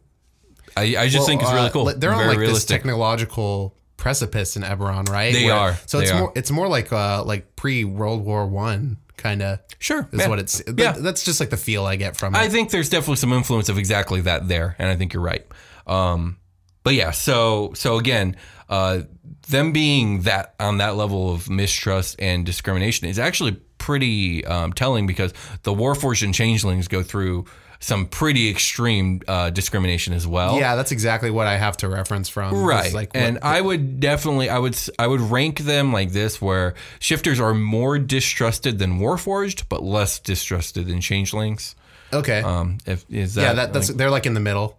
I 0.75 0.95
I 0.97 1.07
just 1.07 1.27
think 1.27 1.41
it's 1.41 1.49
Well, 1.49 1.55
really 1.55 1.69
uh, 1.69 1.71
cool. 1.71 1.93
They're 1.95 2.13
on 2.13 2.27
like 2.27 2.39
this 2.39 2.65
technological 2.65 3.75
precipice 3.97 4.55
in 4.55 4.63
Eberron, 4.63 5.09
right? 5.09 5.33
They 5.33 5.49
are. 5.49 5.77
So 5.85 5.97
They 5.97 6.03
it's 6.03 6.11
are. 6.11 6.19
more 6.19 6.31
it's 6.35 6.51
more 6.51 6.67
like 6.67 6.91
uh 6.91 7.23
like 7.23 7.55
pre 7.55 7.83
World 7.85 8.23
War 8.25 8.45
One 8.45 8.97
kind 9.17 9.41
of. 9.41 9.59
Sure, 9.79 10.07
is 10.11 10.19
yeah. 10.21 10.27
what 10.27 10.39
it's. 10.39 10.61
Yeah. 10.77 10.93
that's 10.93 11.23
just 11.23 11.39
like 11.39 11.49
the 11.49 11.57
feel 11.57 11.85
I 11.85 11.95
get 11.95 12.17
from 12.17 12.35
it. 12.35 12.37
I 12.39 12.49
think 12.49 12.71
there's 12.71 12.89
definitely 12.89 13.17
some 13.17 13.33
influence 13.33 13.69
of 13.69 13.77
exactly 13.77 14.21
that 14.21 14.47
there, 14.47 14.75
and 14.79 14.89
I 14.89 14.95
think 14.95 15.13
you're 15.13 15.23
right. 15.23 15.45
Um, 15.87 16.37
but 16.83 16.93
yeah, 16.93 17.11
so 17.11 17.71
so 17.75 17.97
again, 17.97 18.35
uh, 18.69 19.01
them 19.47 19.71
being 19.71 20.21
that 20.21 20.55
on 20.59 20.77
that 20.77 20.95
level 20.95 21.33
of 21.33 21.49
mistrust 21.49 22.15
and 22.19 22.45
discrimination 22.45 23.07
is 23.07 23.19
actually 23.19 23.53
pretty 23.77 24.45
um, 24.45 24.73
telling 24.73 25.07
because 25.07 25.33
the 25.63 25.73
Warforged 25.73 26.23
and 26.23 26.33
Changelings 26.33 26.87
go 26.87 27.03
through 27.03 27.45
some 27.79 28.05
pretty 28.05 28.49
extreme 28.49 29.21
uh, 29.27 29.49
discrimination 29.49 30.13
as 30.13 30.25
well. 30.25 30.57
yeah, 30.57 30.75
that's 30.75 30.91
exactly 30.91 31.29
what 31.29 31.47
I 31.47 31.57
have 31.57 31.77
to 31.77 31.89
reference 31.89 32.29
from. 32.29 32.53
Right. 32.53 32.93
Like 32.93 33.11
and 33.13 33.39
I 33.41 33.61
would 33.61 33.99
definitely 33.99 34.49
I 34.49 34.59
would 34.59 34.77
I 34.97 35.07
would 35.07 35.21
rank 35.21 35.59
them 35.59 35.91
like 35.93 36.11
this 36.11 36.41
where 36.41 36.73
shifters 36.99 37.39
are 37.39 37.53
more 37.53 37.99
distrusted 37.99 38.79
than 38.79 38.99
Warforged 38.99 39.63
but 39.69 39.83
less 39.83 40.19
distrusted 40.19 40.87
than 40.87 41.01
changelings. 41.01 41.75
okay. 42.13 42.41
Um 42.41 42.77
if 42.85 43.05
is 43.09 43.35
that 43.35 43.41
yeah, 43.41 43.53
that, 43.53 43.73
that's 43.73 43.89
like- 43.89 43.97
they're 43.97 44.11
like 44.11 44.25
in 44.25 44.33
the 44.33 44.39
middle. 44.39 44.77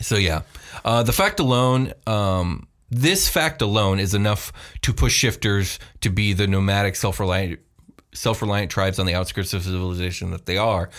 So 0.00 0.16
yeah, 0.16 0.42
uh, 0.84 1.04
the 1.04 1.12
fact 1.12 1.38
alone, 1.38 1.92
um, 2.06 2.66
this 2.90 3.28
fact 3.28 3.62
alone 3.62 4.00
is 4.00 4.12
enough 4.12 4.52
to 4.82 4.92
push 4.92 5.14
shifters 5.14 5.78
to 6.00 6.10
be 6.10 6.32
the 6.32 6.48
nomadic, 6.48 6.96
self-reliant, 6.96 7.60
self-reliant 8.12 8.72
tribes 8.72 8.98
on 8.98 9.06
the 9.06 9.14
outskirts 9.14 9.54
of 9.54 9.62
civilization 9.62 10.32
that 10.32 10.46
they 10.46 10.56
are. 10.56 10.90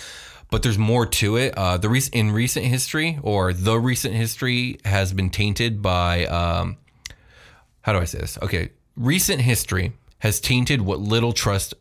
But 0.51 0.63
there's 0.63 0.77
more 0.77 1.05
to 1.05 1.37
it. 1.37 1.53
Uh, 1.57 1.77
the 1.77 1.89
rec- 1.89 2.13
in 2.13 2.31
recent 2.31 2.65
history, 2.65 3.19
or 3.21 3.51
the 3.51 3.79
recent 3.79 4.13
history, 4.13 4.79
has 4.85 5.11
been 5.13 5.29
tainted 5.29 5.81
by. 5.81 6.25
Um, 6.25 6.77
how 7.81 7.93
do 7.93 7.99
I 7.99 8.05
say 8.05 8.19
this? 8.19 8.37
Okay, 8.41 8.69
recent 8.95 9.41
history 9.41 9.93
has 10.19 10.39
tainted 10.39 10.81
what 10.81 10.99
little 10.99 11.33
trust 11.33 11.73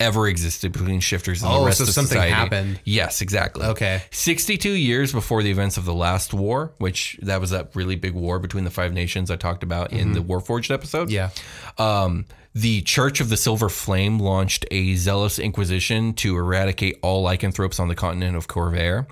ever 0.00 0.26
existed 0.26 0.72
between 0.72 0.98
shifters 1.00 1.42
and 1.42 1.52
Oh, 1.52 1.60
the 1.60 1.66
rest 1.66 1.78
so 1.78 1.84
of 1.84 1.90
something 1.90 2.16
society. 2.16 2.32
happened. 2.32 2.80
Yes, 2.84 3.20
exactly. 3.20 3.64
Okay. 3.66 4.02
62 4.10 4.70
years 4.70 5.12
before 5.12 5.42
the 5.42 5.50
events 5.50 5.76
of 5.76 5.84
the 5.84 5.94
last 5.94 6.32
war, 6.34 6.72
which 6.78 7.18
that 7.22 7.40
was 7.40 7.50
that 7.50 7.70
really 7.76 7.96
big 7.96 8.14
war 8.14 8.38
between 8.38 8.64
the 8.64 8.70
five 8.70 8.92
nations 8.92 9.30
I 9.30 9.36
talked 9.36 9.62
about 9.62 9.92
in 9.92 10.12
the 10.12 10.20
Warforged 10.20 10.72
episode. 10.72 11.10
Yeah. 11.10 11.30
Um, 11.78 12.24
the 12.52 12.80
Church 12.82 13.20
of 13.20 13.28
the 13.28 13.36
Silver 13.36 13.68
Flame 13.68 14.18
launched 14.18 14.64
a 14.72 14.96
zealous 14.96 15.38
inquisition 15.38 16.14
to 16.14 16.36
eradicate 16.36 16.96
all 17.02 17.22
lycanthropes 17.22 17.78
on 17.78 17.86
the 17.86 17.94
continent 17.94 18.36
of 18.36 18.48
Khorvaire. 18.48 19.06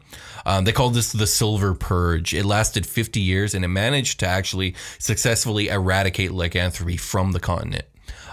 Um, 0.45 0.65
they 0.65 0.73
called 0.73 0.95
this 0.95 1.13
the 1.13 1.27
Silver 1.27 1.75
Purge. 1.75 2.35
It 2.35 2.45
lasted 2.45 2.85
50 2.87 3.21
years 3.21 3.55
and 3.55 3.65
it 3.65 3.69
managed 3.69 4.19
to 4.21 4.27
actually 4.27 4.75
successfully 4.99 5.69
eradicate 5.69 6.33
lycanthropy 6.33 6.97
from 6.97 7.31
the 7.33 7.39
continent. 7.41 7.85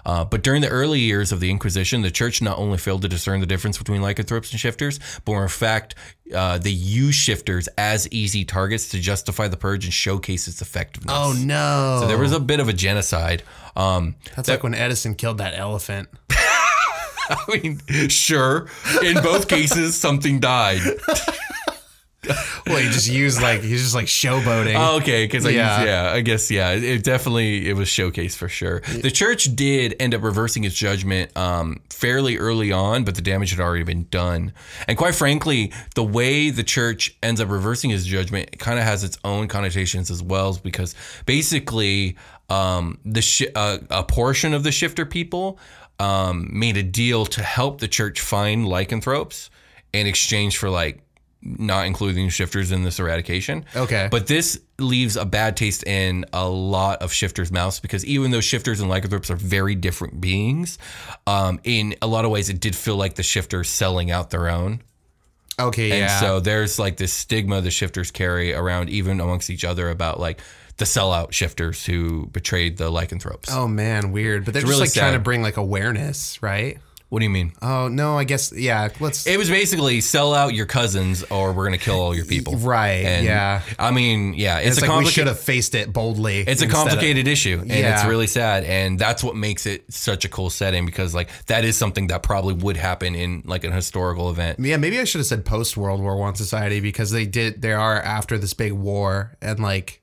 Uh, 0.05 0.24
but 0.24 0.43
during 0.43 0.62
the 0.62 0.69
early 0.69 1.00
years 1.00 1.31
of 1.31 1.39
the 1.39 1.50
Inquisition, 1.50 2.01
the 2.01 2.12
church 2.12 2.41
not 2.41 2.57
only 2.57 2.77
failed 2.77 3.01
to 3.01 3.07
discern 3.07 3.39
the 3.39 3.45
difference 3.45 3.77
between 3.77 4.01
lycanthropes 4.01 4.51
and 4.51 4.59
shifters, 4.59 5.00
but 5.25 5.33
in 5.33 5.47
fact, 5.47 5.95
uh, 6.33 6.57
they 6.57 6.69
used 6.69 7.19
shifters 7.19 7.67
as 7.77 8.07
easy 8.12 8.45
targets 8.45 8.89
to 8.89 9.00
justify 9.00 9.47
the 9.47 9.57
purge 9.57 9.85
and 9.85 9.93
showcase 9.93 10.47
its 10.47 10.62
effectiveness. 10.62 11.15
Oh 11.17 11.33
no. 11.33 12.00
So 12.01 12.07
there 12.07 12.17
was 12.17 12.33
a 12.33 12.39
bit 12.39 12.59
of 12.59 12.69
a 12.69 12.74
genocide. 12.74 13.43
Um, 13.75 14.15
That's 14.35 14.50
like 14.50 14.63
when 14.63 14.75
Edison 14.75 15.15
killed 15.15 15.39
that 15.39 15.57
elephant. 15.57 16.09
I 17.27 17.38
mean, 17.47 17.79
sure. 18.09 18.67
In 19.03 19.15
both 19.15 19.47
cases, 19.47 19.97
something 19.97 20.39
died. 20.39 20.81
Well, 22.67 22.77
he 22.77 22.88
just 22.89 23.08
used 23.08 23.41
like 23.41 23.62
he's 23.62 23.82
just 23.84 23.94
like 23.96 24.08
showboating. 24.08 24.75
Oh, 24.75 24.98
okay, 24.98 25.25
because 25.25 25.46
Yeah. 25.46 25.84
yeah. 25.84 25.86
yeah, 26.10 26.13
I 26.13 26.22
guess 26.22 26.50
yeah, 26.50 26.72
it- 26.72 26.84
it 26.84 27.03
definitely 27.03 27.70
it 27.70 27.74
was 27.74 27.88
showcased 27.88 28.38
for 28.38 28.50
sure. 28.50 28.82
The 28.82 29.12
church 29.12 29.55
did 29.55 29.96
end 30.00 30.15
up 30.15 30.24
reversing 30.24 30.63
its 30.63 30.75
judgment 30.75 31.36
um, 31.38 31.82
fairly 31.91 32.38
early 32.38 32.72
on, 32.72 33.03
but 33.03 33.13
the 33.15 33.22
damage 33.22 33.51
had 33.51 33.60
already 33.60 33.84
been 33.84 34.08
done. 34.10 34.51
And 34.88 34.98
quite 34.98 35.13
frankly, 35.15 35.72
the 35.94 36.03
way 36.03 36.50
the 36.50 36.63
church 36.63 37.15
ends 37.22 37.39
up 37.39 37.50
reversing 37.50 37.91
its 37.91 38.03
judgment 38.05 38.58
kind 38.58 38.79
of 38.79 38.86
has 38.86 39.03
its 39.03 39.17
own 39.24 39.48
connotations 39.48 40.10
as 40.10 40.24
well, 40.24 40.60
because 40.63 40.96
basically, 41.25 42.15
um, 42.50 42.98
the 43.05 43.22
shi 43.22 43.48
uh, 43.53 43.77
a 43.91 44.03
portion 44.03 44.53
of 44.53 44.63
the 44.63 44.72
shifter 44.72 45.05
people 45.05 45.60
um, 46.00 46.50
made 46.51 46.77
a 46.77 46.84
deal 46.84 47.25
to 47.27 47.44
help 47.44 47.79
the 47.79 47.88
church 47.88 48.20
find 48.22 48.67
lycanthropes 48.67 49.50
in 49.94 50.08
exchange 50.08 50.58
for 50.58 50.70
like 50.70 51.01
not 51.45 51.85
including 51.85 52.29
shifters 52.29 52.71
in 52.71 52.83
this 52.83 52.99
eradication. 52.99 53.65
Okay. 53.75 54.07
But 54.09 54.27
this 54.27 54.59
leaves 54.79 55.15
a 55.15 55.25
bad 55.25 55.55
taste 55.55 55.83
in 55.85 56.25
a 56.33 56.49
lot 56.49 57.01
of 57.01 57.13
shifters' 57.13 57.51
mouths 57.51 57.79
because 57.79 58.03
even 58.05 58.31
though 58.31 58.41
shifters 58.41 58.79
and 58.81 58.89
lycanthropes 58.89 59.29
are 59.29 59.35
very 59.35 59.75
different 59.75 60.19
beings, 60.19 60.77
um, 61.27 61.59
in 61.63 61.95
a 62.01 62.07
lot 62.07 62.25
of 62.25 62.31
ways 62.31 62.49
it 62.49 62.59
did 62.59 62.75
feel 62.75 62.97
like 62.97 63.15
the 63.15 63.23
shifters 63.23 63.69
selling 63.69 64.11
out 64.11 64.31
their 64.31 64.49
own. 64.49 64.81
okay, 65.59 65.91
And 65.91 65.99
yeah. 66.01 66.19
so 66.19 66.39
there's 66.39 66.79
like 66.79 66.97
this 66.97 67.13
stigma 67.13 67.61
the 67.61 67.71
shifters 67.71 68.11
carry 68.11 68.53
around 68.53 68.89
even 68.89 69.21
amongst 69.21 69.49
each 69.49 69.63
other 69.63 69.89
about 69.89 70.19
like 70.19 70.41
the 70.77 70.85
sellout 70.85 71.31
shifters 71.31 71.85
who 71.85 72.27
betrayed 72.27 72.77
the 72.77 72.89
lycanthropes. 72.89 73.49
oh 73.51 73.67
man, 73.67 74.11
weird. 74.11 74.43
But 74.43 74.53
they're 74.53 74.63
It's 74.63 74.69
just 74.69 74.79
really 74.79 74.87
like 74.87 74.93
trying 74.93 75.13
to 75.13 75.19
bring 75.19 75.41
like 75.41 75.57
awareness, 75.57 76.41
right? 76.43 76.79
What 77.15 77.22
do 77.22 77.27
you 77.27 77.29
mean? 77.29 77.53
Oh 77.62 77.88
no, 77.88 78.17
I 78.17 78.25
guess 78.25 78.51
yeah. 78.51 78.89
Let's 79.00 79.25
It 79.25 79.38
was 79.38 79.50
basically 79.50 80.01
sell 80.01 80.34
out 80.34 80.53
your 80.53 80.65
cousins 80.65 81.24
or 81.24 81.53
we're 81.53 81.65
going 81.65 81.79
to 81.79 81.86
kill 81.86 81.98
all 81.98 82.13
your 82.13 82.25
people. 82.25 82.57
Right, 82.57 83.05
And, 83.05 83.25
yeah. 83.25 83.62
I 83.79 83.91
mean, 83.91 84.34
yeah, 84.34 84.57
it's, 84.60 84.72
it's, 84.72 84.77
a 84.79 84.81
like 84.81 84.89
we 84.89 84.93
complicated 84.95 85.13
should 85.13 85.27
have 85.27 85.39
faced 85.39 85.75
it 85.75 85.93
boldly. 85.93 86.39
It's 86.39 86.62
a 86.62 86.65
instead 86.65 86.67
of- 86.67 86.74
complicated 86.74 87.29
issue 87.29 87.60
and 87.62 87.72
it's 87.72 88.03
really 88.03 88.27
sad 88.27 88.65
and 88.65 89.00
that's 89.00 89.24
what 89.24 89.38
makes 89.38 89.65
it 89.65 89.86
such 89.93 90.25
a 90.25 90.27
cool 90.27 90.50
setting 90.50 90.86
because 90.86 91.15
like 91.15 91.29
that 91.45 91.63
is 91.63 91.77
something 91.77 92.07
that 92.07 92.22
probably 92.22 92.55
would 92.55 92.75
happen 92.75 93.15
in 93.15 93.43
like 93.45 93.63
an 93.63 93.72
historical 93.72 94.29
event. 94.29 94.60
Yeah, 94.60 94.75
maybe 94.75 95.00
I 95.00 95.05
should 95.05 95.19
have 95.19 95.27
said 95.27 95.45
post 95.45 95.77
World 95.77 96.01
War 96.01 96.17
One 96.17 96.36
society 96.36 96.81
because 96.81 97.12
they 97.12 97.25
did. 97.25 97.62
They 97.62 97.72
are 97.72 97.95
after 97.98 98.38
this 98.38 98.53
big 98.53 98.74
war 98.74 99.38
and 99.41 99.62
like 99.62 100.01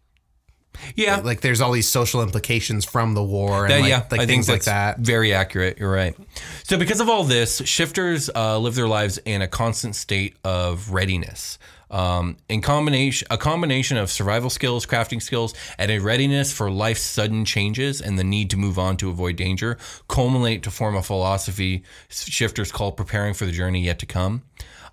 Yeah. 0.97 1.17
like 1.17 1.41
there's 1.41 1.61
all 1.61 1.73
these 1.73 1.89
social 1.89 2.23
implications 2.23 2.85
from 2.85 3.15
the 3.15 3.23
war 3.23 3.65
and 3.65 3.73
That- 3.73 3.81
like, 3.81 3.89
yeah, 3.91 3.99
like 4.11 4.15
I 4.15 4.17
think 4.27 4.29
things 4.29 4.49
like 4.49 4.65
that. 4.65 4.99
Very 4.99 5.33
accurate. 5.33 5.79
You're 5.79 5.93
right. 5.93 6.17
So, 6.65 6.79
because 6.79 7.01
of 7.01 7.09
all 7.09 7.25
this, 7.25 7.63
shifters 7.65 8.31
uh, 8.35 8.59
live 8.59 8.75
their 8.75 8.89
lives 8.89 9.19
in 9.25 9.43
a 9.43 9.49
constant 9.49 9.95
state 9.97 10.37
of 10.45 10.91
readiness. 10.91 11.59
Um, 11.91 12.39
in 12.49 12.63
combination, 12.63 13.29
a 13.31 13.37
combination 13.37 13.99
of 13.99 14.11
survival 14.11 14.49
skills, 14.49 14.87
crafting 14.87 15.21
skills, 15.21 15.53
and 15.79 15.91
a 15.91 15.99
readiness 15.99 16.51
for 16.51 16.71
life's 16.71 17.03
sudden 17.03 17.45
changes 17.45 18.01
and 18.01 18.19
the 18.19 18.25
need 18.25 18.49
to 18.51 18.57
move 18.57 18.79
on 18.79 18.97
to 18.97 19.11
avoid 19.11 19.37
danger, 19.37 19.77
culminate 20.09 20.63
to 20.63 20.71
form 20.71 20.97
a 20.97 21.03
philosophy 21.03 21.83
shifters 22.09 22.73
call 22.73 22.93
preparing 22.93 23.35
for 23.35 23.45
the 23.45 23.53
journey 23.53 23.83
yet 23.83 23.99
to 23.99 24.07
come. 24.07 24.43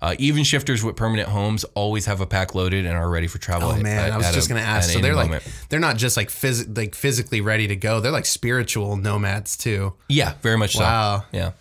Uh, 0.01 0.15
even 0.17 0.43
shifters 0.45 0.81
with 0.83 0.95
permanent 0.95 1.27
homes 1.27 1.65
always 1.75 2.05
have 2.05 2.21
a 2.21 2.25
pack 2.25 2.55
loaded 2.55 2.85
and 2.85 2.95
are 2.95 3.09
ready 3.09 3.27
for 3.27 3.37
travel. 3.37 3.69
Oh 3.69 3.73
at- 3.75 3.81
man, 3.81 4.05
at- 4.05 4.11
I 4.13 4.17
was 4.17 4.31
just 4.31 4.47
a- 4.47 4.53
gonna 4.53 4.61
ask. 4.65 4.91
So 4.91 4.99
they're 4.99 5.13
like 5.15 5.27
moment. 5.27 5.43
they're 5.69 5.79
not 5.79 5.97
just 5.97 6.15
like 6.15 6.29
phys- 6.29 6.77
like 6.77 6.95
physically 6.95 7.41
ready 7.41 7.67
to 7.67 7.75
go. 7.75 7.99
They're 7.99 8.11
like 8.11 8.25
spiritual 8.25 8.95
nomads 8.95 9.57
too. 9.57 9.93
Yeah, 10.07 10.33
very 10.41 10.57
much 10.57 10.77
Wow. 10.77 11.25
so. 11.31 11.37
Yeah. 11.37 11.51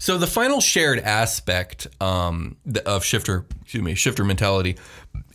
So 0.00 0.18
the 0.18 0.26
final 0.26 0.60
shared 0.60 0.98
aspect 1.00 1.86
um, 2.00 2.56
of 2.86 3.04
shifter, 3.04 3.46
excuse 3.62 3.82
me, 3.82 3.94
shifter 3.94 4.24
mentality 4.24 4.76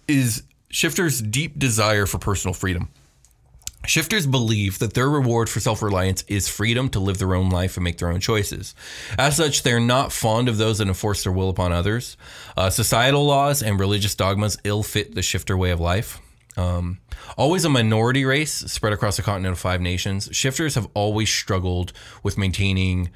is 0.08 0.44
shifters' 0.70 1.22
deep 1.22 1.58
desire 1.60 2.06
for 2.06 2.18
personal 2.18 2.54
freedom. 2.54 2.90
Shifters 3.86 4.26
believe 4.26 4.80
that 4.80 4.94
their 4.94 5.10
reward 5.10 5.50
for 5.50 5.60
self 5.60 5.82
reliance 5.82 6.24
is 6.28 6.48
freedom 6.48 6.90
to 6.90 7.00
live 7.00 7.18
their 7.18 7.36
own 7.36 7.50
life 7.50 7.76
and 7.76 7.84
make 7.84 7.98
their 7.98 8.10
own 8.10 8.22
choices. 8.22 8.76
As 9.18 9.36
such, 9.36 9.64
they're 9.64 9.80
not 9.80 10.14
fond 10.14 10.48
of 10.48 10.58
those 10.58 10.78
that 10.78 10.88
enforce 10.88 11.24
their 11.24 11.34
will 11.34 11.50
upon 11.50 11.72
others. 11.74 12.16
Uh, 12.56 12.70
societal 12.70 13.26
laws 13.26 13.62
and 13.62 13.80
religious 13.80 14.16
dogmas 14.16 14.58
ill 14.64 14.84
fit 14.84 15.16
the 15.16 15.22
shifter 15.22 15.58
way 15.58 15.72
of 15.72 15.80
life. 15.80 16.20
Um, 16.56 17.00
always 17.38 17.66
a 17.66 17.70
minority 17.70 18.26
race 18.26 18.52
spread 18.54 18.94
across 18.94 19.18
a 19.20 19.24
continent 19.24 19.54
of 19.54 19.60
five 19.60 19.82
nations, 19.82 20.30
shifters 20.32 20.76
have 20.76 20.88
always 20.94 21.30
struggled 21.30 21.94
with 22.22 22.38
maintaining 22.38 23.10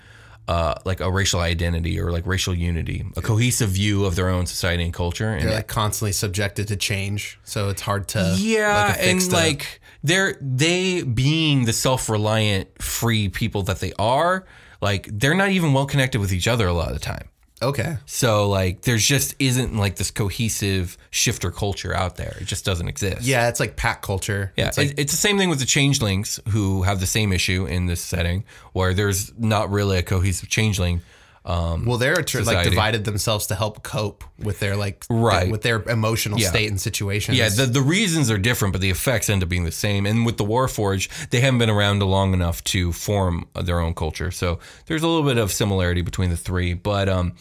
uh, 0.47 0.75
like 0.85 1.01
a 1.01 1.11
racial 1.11 1.41
identity 1.41 1.99
or 1.99 2.11
like 2.11 2.25
racial 2.25 2.53
unity, 2.53 3.05
a 3.17 3.21
cohesive 3.21 3.69
view 3.69 4.05
of 4.05 4.15
their 4.15 4.29
own 4.29 4.45
society 4.45 4.83
and 4.83 4.93
culture. 4.93 5.29
And 5.29 5.47
They're 5.47 5.55
like 5.55 5.67
constantly 5.67 6.13
subjected 6.13 6.67
to 6.69 6.77
change, 6.77 7.37
so 7.43 7.69
it's 7.69 7.81
hard 7.81 8.07
to 8.09 8.35
yeah, 8.37 8.87
like, 8.87 9.05
and 9.05 9.31
like 9.31 9.81
they're 10.03 10.37
they 10.41 11.03
being 11.03 11.65
the 11.65 11.73
self-reliant, 11.73 12.81
free 12.81 13.29
people 13.29 13.63
that 13.63 13.79
they 13.79 13.93
are, 13.99 14.45
like 14.81 15.09
they're 15.11 15.35
not 15.35 15.49
even 15.49 15.73
well 15.73 15.85
connected 15.85 16.21
with 16.21 16.31
each 16.31 16.47
other 16.47 16.67
a 16.67 16.73
lot 16.73 16.89
of 16.89 16.93
the 16.93 16.99
time. 16.99 17.27
okay. 17.61 17.97
So 18.05 18.47
like 18.49 18.83
there's 18.83 19.05
just 19.05 19.35
isn't 19.39 19.75
like 19.75 19.95
this 19.95 20.11
cohesive 20.11 20.97
shifter 21.09 21.49
culture 21.49 21.93
out 21.93 22.15
there. 22.15 22.37
It 22.39 22.45
just 22.45 22.63
doesn't 22.65 22.87
exist. 22.87 23.23
Yeah, 23.23 23.49
it's 23.49 23.59
like 23.59 23.75
pack 23.75 24.01
culture. 24.03 24.53
Yeah, 24.55 24.67
it's 24.67 24.77
like 24.77 24.93
it's 24.97 25.11
the 25.11 25.17
same 25.17 25.37
thing 25.39 25.49
with 25.49 25.59
the 25.59 25.65
changelings 25.65 26.39
who 26.49 26.83
have 26.83 26.99
the 26.99 27.07
same 27.07 27.33
issue 27.33 27.65
in 27.65 27.87
this 27.87 28.01
setting 28.01 28.43
where 28.73 28.93
there's 28.93 29.33
not 29.39 29.71
really 29.71 29.97
a 29.97 30.03
cohesive 30.03 30.49
changeling. 30.49 31.01
Um, 31.47 31.85
well, 31.85 31.97
they're 31.97 32.15
tr- 32.23 32.41
like 32.41 32.67
divided 32.69 33.05
themselves 33.05 33.47
to 33.47 33.55
help 33.55 33.81
cope 33.81 34.25
with 34.37 34.59
their 34.59 34.75
like 34.75 35.05
Right. 35.09 35.49
with 35.49 35.61
their 35.61 35.81
emotional 35.83 36.37
Yeah. 36.37 36.49
state 36.49 36.69
and 36.69 36.79
situation. 36.79 37.35
yeah, 37.35 37.47
the, 37.47 37.65
the 37.65 37.81
reasons 37.81 38.29
are 38.29 38.37
different, 38.37 38.73
but 38.73 38.81
the 38.81 38.89
effects 38.89 39.29
end 39.29 39.41
up 39.43 39.47
being 39.47 39.63
the 39.63 39.71
same. 39.71 40.05
And 40.05 40.25
with 40.25 40.35
the 40.35 40.43
Warforge, 40.43 41.07
they 41.29 41.39
haven't 41.39 41.59
been 41.59 41.69
around 41.69 42.03
long 42.03 42.33
enough 42.33 42.61
to 42.65 42.91
form 42.91 43.47
their 43.55 43.79
own 43.79 43.93
culture. 43.93 44.29
So 44.29 44.59
there's 44.87 45.03
a 45.03 45.07
little 45.07 45.23
bit 45.25 45.37
of 45.37 45.53
similarity 45.53 46.01
between 46.01 46.31
the 46.31 46.37
three. 46.37 46.73
But 46.73 47.07
um, 47.07 47.35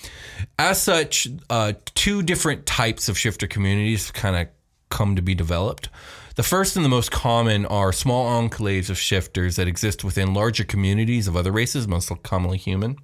as 0.56 0.80
such, 0.80 1.26
uh, 1.50 1.72
two 1.96 2.22
different 2.22 2.64
types 2.64 3.08
of 3.08 3.18
shifter 3.18 3.48
communities 3.48 4.12
kind 4.12 4.36
of 4.36 4.46
come 4.88 5.16
to 5.16 5.22
be 5.22 5.34
developed. 5.34 5.88
The 6.36 6.44
first 6.44 6.76
and 6.76 6.84
the 6.84 6.88
most 6.88 7.10
common 7.10 7.66
are 7.66 7.92
small 7.92 8.40
enclaves 8.40 8.88
of 8.88 8.98
shifters 8.98 9.56
that 9.56 9.66
exist 9.66 10.04
within 10.04 10.32
larger 10.32 10.62
communities 10.62 11.26
of 11.26 11.34
other 11.36 11.50
races, 11.50 11.88
most 11.88 12.12
commonly 12.22 12.58
human. 12.58 12.98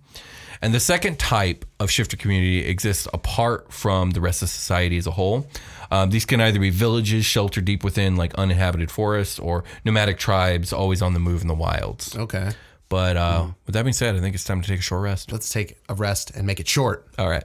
And 0.63 0.73
the 0.73 0.81
second 0.81 1.19
type 1.19 1.65
of 1.81 1.91
shifter 1.91 2.17
community 2.17 2.65
exists 2.65 3.09
apart 3.13 3.73
from 3.73 4.13
the 4.13 4.21
rest 4.21 4.43
of 4.43 4.49
society 4.49 4.97
as 4.97 5.09
a 5.09 5.11
whole. 5.11 5.49
Um, 5.91 6.11
these 6.11 6.25
can 6.25 6.41
either 6.41 6.61
be 6.61 6.71
villages 6.71 7.27
sheltered 7.27 7.65
deep 7.65 7.83
within 7.83 8.15
like 8.17 8.33
uninhabited 8.35 8.91
forests 8.91 9.41
or 9.41 9.65
nomadic 9.85 10.19
tribes 10.19 10.73
always 10.73 11.03
on 11.03 11.15
the 11.15 11.21
move 11.21 11.43
in 11.43 11.49
the 11.49 11.55
wilds. 11.55 12.17
okay. 12.17 12.53
But 12.89 13.17
uh, 13.17 13.47
with 13.65 13.75
that 13.75 13.85
being 13.85 13.95
said, 13.95 14.17
I 14.17 14.21
think 14.21 14.35
it's 14.35 14.45
time 14.45 14.61
to 14.61 14.69
take 14.69 14.81
a 14.81 14.83
short 14.83 15.03
rest. 15.03 15.33
Let's 15.33 15.49
take 15.49 15.79
a 15.89 15.95
rest 15.95 16.31
and 16.37 16.47
make 16.47 16.61
it 16.61 16.69
short. 16.69 17.07
All 17.19 17.29
right. 17.29 17.45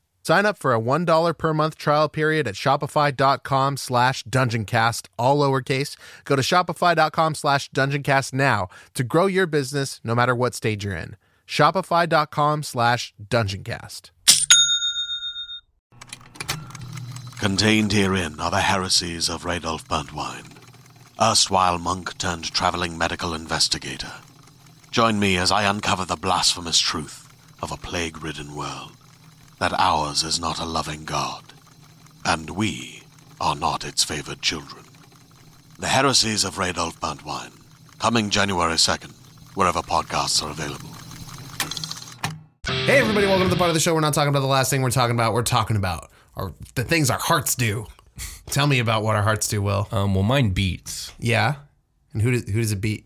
Sign 0.23 0.45
up 0.45 0.57
for 0.57 0.73
a 0.73 0.79
$1 0.79 1.37
per 1.37 1.53
month 1.53 1.77
trial 1.77 2.07
period 2.07 2.47
at 2.47 2.55
shopify.com 2.55 3.77
slash 3.77 4.23
dungeoncast, 4.25 5.07
all 5.17 5.39
lowercase. 5.39 5.97
Go 6.25 6.35
to 6.35 6.41
shopify.com 6.41 7.35
slash 7.35 7.69
dungeoncast 7.71 8.33
now 8.33 8.67
to 8.93 9.03
grow 9.03 9.25
your 9.25 9.47
business 9.47 9.99
no 10.03 10.13
matter 10.13 10.35
what 10.35 10.53
stage 10.53 10.85
you're 10.85 10.95
in. 10.95 11.15
Shopify.com 11.47 12.63
slash 12.63 13.13
dungeoncast. 13.21 14.11
Contained 17.39 17.91
herein 17.91 18.39
are 18.39 18.51
the 18.51 18.61
heresies 18.61 19.27
of 19.27 19.45
Radolf 19.45 19.87
Burntwine, 19.87 20.45
erstwhile 21.19 21.79
monk 21.79 22.15
turned 22.19 22.53
traveling 22.53 22.95
medical 22.99 23.33
investigator. 23.33 24.13
Join 24.91 25.19
me 25.19 25.37
as 25.37 25.51
I 25.51 25.63
uncover 25.63 26.05
the 26.05 26.15
blasphemous 26.15 26.77
truth 26.77 27.27
of 27.59 27.71
a 27.71 27.77
plague 27.77 28.23
ridden 28.23 28.55
world 28.55 28.91
that 29.61 29.79
ours 29.79 30.23
is 30.23 30.39
not 30.39 30.57
a 30.57 30.65
loving 30.65 31.05
God, 31.05 31.43
and 32.25 32.49
we 32.49 33.03
are 33.39 33.55
not 33.55 33.85
its 33.85 34.03
favored 34.03 34.41
children. 34.41 34.83
The 35.77 35.85
heresies 35.85 36.43
of 36.43 36.55
Radolf 36.55 36.99
Burntwine, 36.99 37.61
coming 37.99 38.31
January 38.31 38.73
2nd, 38.73 39.11
wherever 39.53 39.81
podcasts 39.81 40.41
are 40.41 40.49
available. 40.49 40.89
Hey, 42.87 42.97
everybody, 42.97 43.27
welcome 43.27 43.49
to 43.49 43.53
the 43.53 43.55
part 43.55 43.69
of 43.69 43.75
the 43.75 43.79
show. 43.79 43.93
We're 43.93 43.99
not 43.99 44.15
talking 44.15 44.29
about 44.29 44.39
the 44.39 44.47
last 44.47 44.71
thing 44.71 44.81
we're 44.81 44.89
talking 44.89 45.15
about. 45.15 45.33
We're 45.33 45.43
talking 45.43 45.77
about 45.77 46.09
our, 46.35 46.53
the 46.73 46.83
things 46.83 47.11
our 47.11 47.19
hearts 47.19 47.53
do. 47.53 47.85
Tell 48.47 48.65
me 48.65 48.79
about 48.79 49.03
what 49.03 49.15
our 49.15 49.21
hearts 49.21 49.47
do, 49.47 49.61
Will. 49.61 49.87
Um, 49.91 50.15
well, 50.15 50.23
mine 50.23 50.49
beats. 50.49 51.13
Yeah. 51.19 51.57
And 52.13 52.23
who 52.23 52.31
does, 52.31 52.49
who 52.49 52.61
does 52.61 52.71
it 52.71 52.81
beat? 52.81 53.05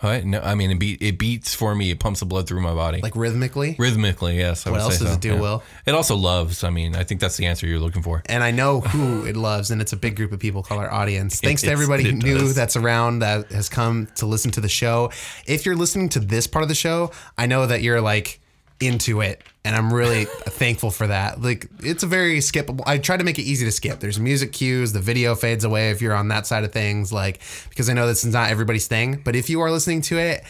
What? 0.00 0.24
No, 0.24 0.40
I 0.40 0.54
mean 0.54 0.70
it 0.70 0.78
beat 0.78 1.02
it 1.02 1.18
beats 1.18 1.54
for 1.54 1.74
me. 1.74 1.90
It 1.90 2.00
pumps 2.00 2.20
the 2.20 2.26
blood 2.26 2.48
through 2.48 2.60
my 2.62 2.74
body. 2.74 3.00
Like 3.02 3.14
rhythmically? 3.14 3.76
rhythmically, 3.78 4.38
yes. 4.38 4.66
I 4.66 4.70
What 4.70 4.76
would 4.78 4.82
else 4.84 4.94
say 4.98 5.04
does 5.04 5.12
so, 5.12 5.16
it 5.16 5.20
do, 5.20 5.34
yeah. 5.34 5.40
Will? 5.40 5.62
It 5.86 5.94
also 5.94 6.16
loves. 6.16 6.64
I 6.64 6.70
mean, 6.70 6.96
I 6.96 7.04
think 7.04 7.20
that's 7.20 7.36
the 7.36 7.46
answer 7.46 7.66
you're 7.66 7.78
looking 7.80 8.02
for. 8.02 8.22
and 8.26 8.42
I 8.42 8.50
know 8.50 8.80
who 8.80 9.24
it 9.26 9.36
loves, 9.36 9.70
and 9.70 9.80
it's 9.80 9.92
a 9.92 9.96
big 9.96 10.16
group 10.16 10.32
of 10.32 10.40
people 10.40 10.62
called 10.62 10.80
our 10.80 10.90
audience. 10.92 11.40
Thanks 11.40 11.62
to 11.62 11.70
everybody 11.70 12.10
new 12.12 12.38
does. 12.38 12.54
that's 12.54 12.76
around 12.76 13.18
that 13.20 13.52
has 13.52 13.68
come 13.68 14.08
to 14.16 14.26
listen 14.26 14.50
to 14.52 14.60
the 14.60 14.68
show. 14.68 15.10
If 15.46 15.66
you're 15.66 15.76
listening 15.76 16.08
to 16.10 16.20
this 16.20 16.46
part 16.46 16.62
of 16.62 16.68
the 16.68 16.74
show, 16.74 17.10
I 17.36 17.46
know 17.46 17.66
that 17.66 17.82
you're 17.82 18.00
like 18.00 18.39
into 18.80 19.20
it, 19.20 19.42
and 19.64 19.76
I'm 19.76 19.92
really 19.92 20.24
thankful 20.46 20.90
for 20.90 21.06
that. 21.06 21.40
Like, 21.40 21.68
it's 21.80 22.02
a 22.02 22.06
very 22.06 22.38
skippable. 22.38 22.82
I 22.86 22.98
try 22.98 23.16
to 23.16 23.24
make 23.24 23.38
it 23.38 23.42
easy 23.42 23.64
to 23.66 23.72
skip. 23.72 24.00
There's 24.00 24.18
music 24.18 24.52
cues, 24.52 24.92
the 24.92 25.00
video 25.00 25.34
fades 25.34 25.64
away 25.64 25.90
if 25.90 26.00
you're 26.00 26.14
on 26.14 26.28
that 26.28 26.46
side 26.46 26.64
of 26.64 26.72
things, 26.72 27.12
like 27.12 27.40
because 27.68 27.88
I 27.88 27.92
know 27.92 28.06
this 28.06 28.24
is 28.24 28.32
not 28.32 28.50
everybody's 28.50 28.86
thing. 28.86 29.20
But 29.24 29.36
if 29.36 29.50
you 29.50 29.60
are 29.60 29.70
listening 29.70 30.02
to 30.02 30.18
it, 30.18 30.44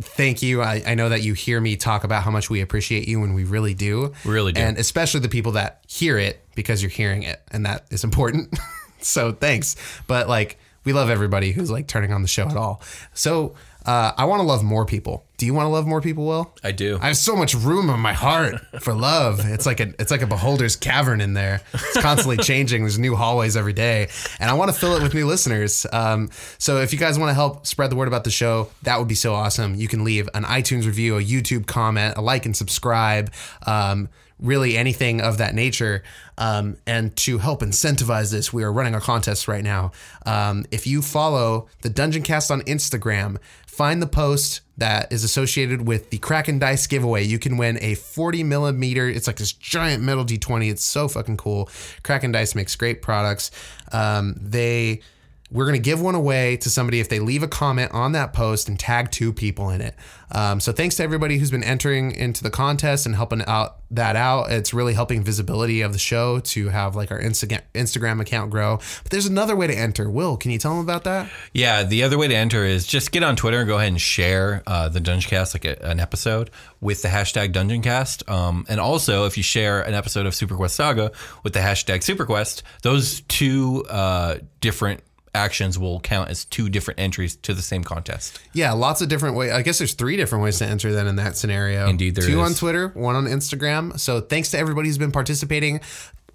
thank 0.00 0.42
you. 0.42 0.62
I, 0.62 0.82
I 0.86 0.94
know 0.94 1.08
that 1.08 1.22
you 1.22 1.34
hear 1.34 1.60
me 1.60 1.76
talk 1.76 2.04
about 2.04 2.22
how 2.22 2.30
much 2.30 2.50
we 2.50 2.60
appreciate 2.60 3.08
you, 3.08 3.22
and 3.24 3.34
we 3.34 3.44
really 3.44 3.74
do. 3.74 4.12
We 4.24 4.32
really 4.32 4.52
do. 4.52 4.60
And 4.60 4.78
especially 4.78 5.20
the 5.20 5.28
people 5.28 5.52
that 5.52 5.84
hear 5.86 6.18
it 6.18 6.40
because 6.54 6.82
you're 6.82 6.90
hearing 6.90 7.22
it, 7.22 7.40
and 7.50 7.66
that 7.66 7.86
is 7.90 8.04
important. 8.04 8.58
so 9.00 9.32
thanks. 9.32 9.76
But 10.06 10.28
like, 10.28 10.58
we 10.84 10.92
love 10.92 11.10
everybody 11.10 11.52
who's 11.52 11.70
like 11.70 11.86
turning 11.86 12.12
on 12.12 12.22
the 12.22 12.28
show 12.28 12.48
at 12.48 12.56
all. 12.56 12.80
So 13.12 13.54
uh, 13.88 14.12
I 14.18 14.26
want 14.26 14.40
to 14.40 14.46
love 14.46 14.62
more 14.62 14.84
people. 14.84 15.24
Do 15.38 15.46
you 15.46 15.54
want 15.54 15.64
to 15.64 15.70
love 15.70 15.86
more 15.86 16.02
people, 16.02 16.26
Will? 16.26 16.54
I 16.62 16.72
do. 16.72 16.98
I 17.00 17.06
have 17.06 17.16
so 17.16 17.34
much 17.34 17.54
room 17.54 17.88
in 17.88 17.98
my 18.00 18.12
heart 18.12 18.56
for 18.82 18.92
love. 18.92 19.40
It's 19.42 19.64
like 19.64 19.80
a 19.80 19.94
it's 19.98 20.10
like 20.10 20.20
a 20.20 20.26
beholder's 20.26 20.76
cavern 20.76 21.22
in 21.22 21.32
there. 21.32 21.62
It's 21.72 22.02
constantly 22.02 22.36
changing. 22.44 22.82
There's 22.82 22.98
new 22.98 23.16
hallways 23.16 23.56
every 23.56 23.72
day, 23.72 24.10
and 24.40 24.50
I 24.50 24.52
want 24.52 24.70
to 24.70 24.78
fill 24.78 24.94
it 24.94 25.02
with 25.02 25.14
new 25.14 25.26
listeners. 25.26 25.86
Um, 25.90 26.28
so 26.58 26.82
if 26.82 26.92
you 26.92 26.98
guys 26.98 27.18
want 27.18 27.30
to 27.30 27.34
help 27.34 27.66
spread 27.66 27.90
the 27.90 27.96
word 27.96 28.08
about 28.08 28.24
the 28.24 28.30
show, 28.30 28.68
that 28.82 28.98
would 28.98 29.08
be 29.08 29.14
so 29.14 29.32
awesome. 29.32 29.74
You 29.74 29.88
can 29.88 30.04
leave 30.04 30.28
an 30.34 30.44
iTunes 30.44 30.84
review, 30.84 31.16
a 31.16 31.22
YouTube 31.22 31.66
comment, 31.66 32.18
a 32.18 32.20
like 32.20 32.44
and 32.44 32.54
subscribe. 32.54 33.32
Um, 33.66 34.10
really 34.40 34.76
anything 34.76 35.20
of 35.20 35.38
that 35.38 35.54
nature. 35.54 36.02
Um, 36.36 36.76
and 36.86 37.16
to 37.16 37.38
help 37.38 37.60
incentivize 37.60 38.30
this, 38.30 38.52
we 38.52 38.62
are 38.62 38.72
running 38.72 38.94
a 38.94 39.00
contest 39.00 39.48
right 39.48 39.64
now. 39.64 39.92
Um, 40.26 40.64
if 40.70 40.86
you 40.86 41.02
follow 41.02 41.68
the 41.82 41.90
Dungeon 41.90 42.22
Cast 42.22 42.50
on 42.50 42.60
Instagram, 42.62 43.38
find 43.78 44.02
the 44.02 44.08
post 44.08 44.62
that 44.76 45.12
is 45.12 45.22
associated 45.22 45.86
with 45.86 46.10
the 46.10 46.18
Kraken 46.18 46.58
Dice 46.58 46.88
giveaway. 46.88 47.22
You 47.22 47.38
can 47.38 47.56
win 47.56 47.78
a 47.80 47.94
40 47.94 48.42
millimeter. 48.42 49.08
It's 49.08 49.28
like 49.28 49.36
this 49.36 49.52
giant 49.52 50.02
metal 50.02 50.24
D20. 50.24 50.68
It's 50.68 50.82
so 50.82 51.06
fucking 51.06 51.36
cool. 51.36 51.70
Kraken 52.02 52.32
Dice 52.32 52.56
makes 52.56 52.74
great 52.74 53.02
products. 53.02 53.52
Um, 53.92 54.34
they 54.40 55.00
we're 55.50 55.64
going 55.64 55.76
to 55.76 55.82
give 55.82 56.00
one 56.00 56.14
away 56.14 56.56
to 56.58 56.70
somebody 56.70 57.00
if 57.00 57.08
they 57.08 57.20
leave 57.20 57.42
a 57.42 57.48
comment 57.48 57.92
on 57.92 58.12
that 58.12 58.32
post 58.32 58.68
and 58.68 58.78
tag 58.78 59.10
two 59.10 59.32
people 59.32 59.70
in 59.70 59.80
it. 59.80 59.94
Um, 60.30 60.60
so 60.60 60.72
thanks 60.72 60.96
to 60.96 61.02
everybody 61.02 61.38
who's 61.38 61.50
been 61.50 61.64
entering 61.64 62.12
into 62.12 62.42
the 62.42 62.50
contest 62.50 63.06
and 63.06 63.14
helping 63.14 63.42
out 63.46 63.78
that 63.90 64.16
out. 64.16 64.50
It's 64.50 64.74
really 64.74 64.92
helping 64.92 65.24
visibility 65.24 65.80
of 65.80 65.94
the 65.94 65.98
show 65.98 66.40
to 66.40 66.68
have 66.68 66.94
like 66.94 67.10
our 67.10 67.18
Instagram 67.18 67.62
Instagram 67.74 68.20
account 68.20 68.50
grow. 68.50 68.76
But 69.02 69.10
there's 69.10 69.24
another 69.24 69.56
way 69.56 69.66
to 69.66 69.74
enter. 69.74 70.10
Will, 70.10 70.36
can 70.36 70.50
you 70.50 70.58
tell 70.58 70.72
them 70.72 70.80
about 70.80 71.04
that? 71.04 71.30
Yeah, 71.54 71.82
the 71.84 72.02
other 72.02 72.18
way 72.18 72.28
to 72.28 72.34
enter 72.34 72.64
is 72.64 72.86
just 72.86 73.10
get 73.10 73.22
on 73.22 73.36
Twitter 73.36 73.60
and 73.60 73.68
go 73.68 73.76
ahead 73.76 73.88
and 73.88 74.00
share 74.00 74.62
uh, 74.66 74.90
the 74.90 75.00
Dungeon 75.00 75.30
Cast, 75.30 75.54
like 75.54 75.64
a, 75.64 75.82
an 75.82 76.00
episode, 76.00 76.50
with 76.82 77.00
the 77.00 77.08
hashtag 77.08 77.52
Dungeon 77.52 77.80
Cast. 77.80 78.28
Um, 78.28 78.66
and 78.68 78.78
also, 78.80 79.24
if 79.24 79.38
you 79.38 79.42
share 79.42 79.80
an 79.80 79.94
episode 79.94 80.26
of 80.26 80.34
Super 80.34 80.56
Quest 80.56 80.76
Saga 80.76 81.12
with 81.42 81.54
the 81.54 81.60
hashtag 81.60 82.02
Super 82.02 82.26
Quest, 82.26 82.62
those 82.82 83.22
two 83.22 83.86
uh, 83.88 84.36
different 84.60 85.00
actions 85.38 85.78
will 85.78 86.00
count 86.00 86.28
as 86.28 86.44
two 86.44 86.68
different 86.68 87.00
entries 87.00 87.36
to 87.36 87.54
the 87.54 87.62
same 87.62 87.84
contest. 87.84 88.40
Yeah, 88.52 88.72
lots 88.72 89.00
of 89.00 89.08
different 89.08 89.36
ways. 89.36 89.52
I 89.52 89.62
guess 89.62 89.78
there's 89.78 89.94
three 89.94 90.16
different 90.16 90.44
ways 90.44 90.58
to 90.58 90.66
enter 90.66 90.92
then 90.92 91.06
in 91.06 91.16
that 91.16 91.36
scenario. 91.36 91.88
Indeed 91.88 92.14
there 92.16 92.26
Two 92.26 92.40
on. 92.40 92.54
Twitter, 92.54 92.88
one 92.88 93.14
on 93.16 93.24
Instagram. 93.26 93.98
So 93.98 94.20
thanks 94.20 94.50
to 94.50 94.58
everybody 94.58 94.88
who's 94.88 94.98
been 94.98 95.12
participating. 95.12 95.80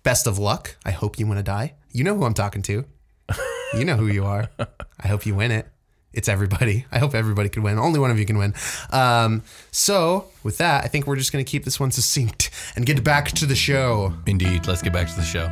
Best 0.03 0.25
of 0.27 0.37
luck. 0.39 0.75
I 0.85 0.91
hope 0.91 1.19
you 1.19 1.27
win 1.27 1.37
a 1.37 1.43
die. 1.43 1.73
You 1.91 2.03
know 2.03 2.15
who 2.15 2.23
I'm 2.23 2.33
talking 2.33 2.61
to. 2.63 2.85
You 3.75 3.85
know 3.85 3.95
who 3.95 4.05
you 4.05 4.23
are. 4.25 4.51
I 4.99 5.07
hope 5.07 5.25
you 5.25 5.33
win 5.33 5.49
it. 5.49 5.67
It's 6.13 6.29
everybody. 6.29 6.85
I 6.91 6.99
hope 6.99 7.15
everybody 7.15 7.49
can 7.49 7.63
win. 7.63 7.79
Only 7.79 7.99
one 7.99 8.11
of 8.11 8.19
you 8.19 8.25
can 8.25 8.37
win. 8.37 8.53
Um, 8.91 9.41
so, 9.71 10.25
with 10.43 10.59
that, 10.59 10.83
I 10.83 10.87
think 10.87 11.07
we're 11.07 11.15
just 11.15 11.31
going 11.33 11.43
to 11.43 11.49
keep 11.49 11.65
this 11.65 11.79
one 11.79 11.89
succinct 11.89 12.51
and 12.75 12.85
get 12.85 13.03
back 13.03 13.29
to 13.29 13.47
the 13.47 13.55
show. 13.55 14.13
Indeed. 14.27 14.67
Let's 14.67 14.83
get 14.83 14.93
back 14.93 15.07
to 15.09 15.15
the 15.15 15.23
show. 15.23 15.47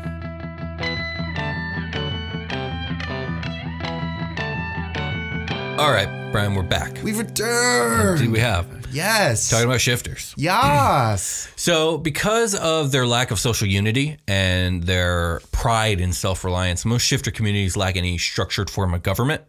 All 5.81 5.91
right, 5.91 6.31
Brian, 6.31 6.53
we're 6.53 6.61
back. 6.61 6.95
We've 7.03 7.17
returned. 7.17 8.19
do 8.19 8.29
we 8.29 8.37
have? 8.37 8.67
Yes. 8.91 9.49
Talking 9.49 9.65
about 9.65 9.81
shifters. 9.81 10.35
yes. 10.37 11.47
So, 11.57 11.97
because 11.97 12.53
of 12.53 12.91
their 12.91 13.07
lack 13.07 13.31
of 13.31 13.39
social 13.39 13.67
unity 13.67 14.17
and 14.27 14.83
their 14.83 15.41
pride 15.51 15.99
in 15.99 16.13
self 16.13 16.43
reliance, 16.43 16.85
most 16.85 17.01
shifter 17.01 17.31
communities 17.31 17.75
lack 17.75 17.95
any 17.95 18.19
structured 18.19 18.69
form 18.69 18.93
of 18.93 19.01
government. 19.01 19.41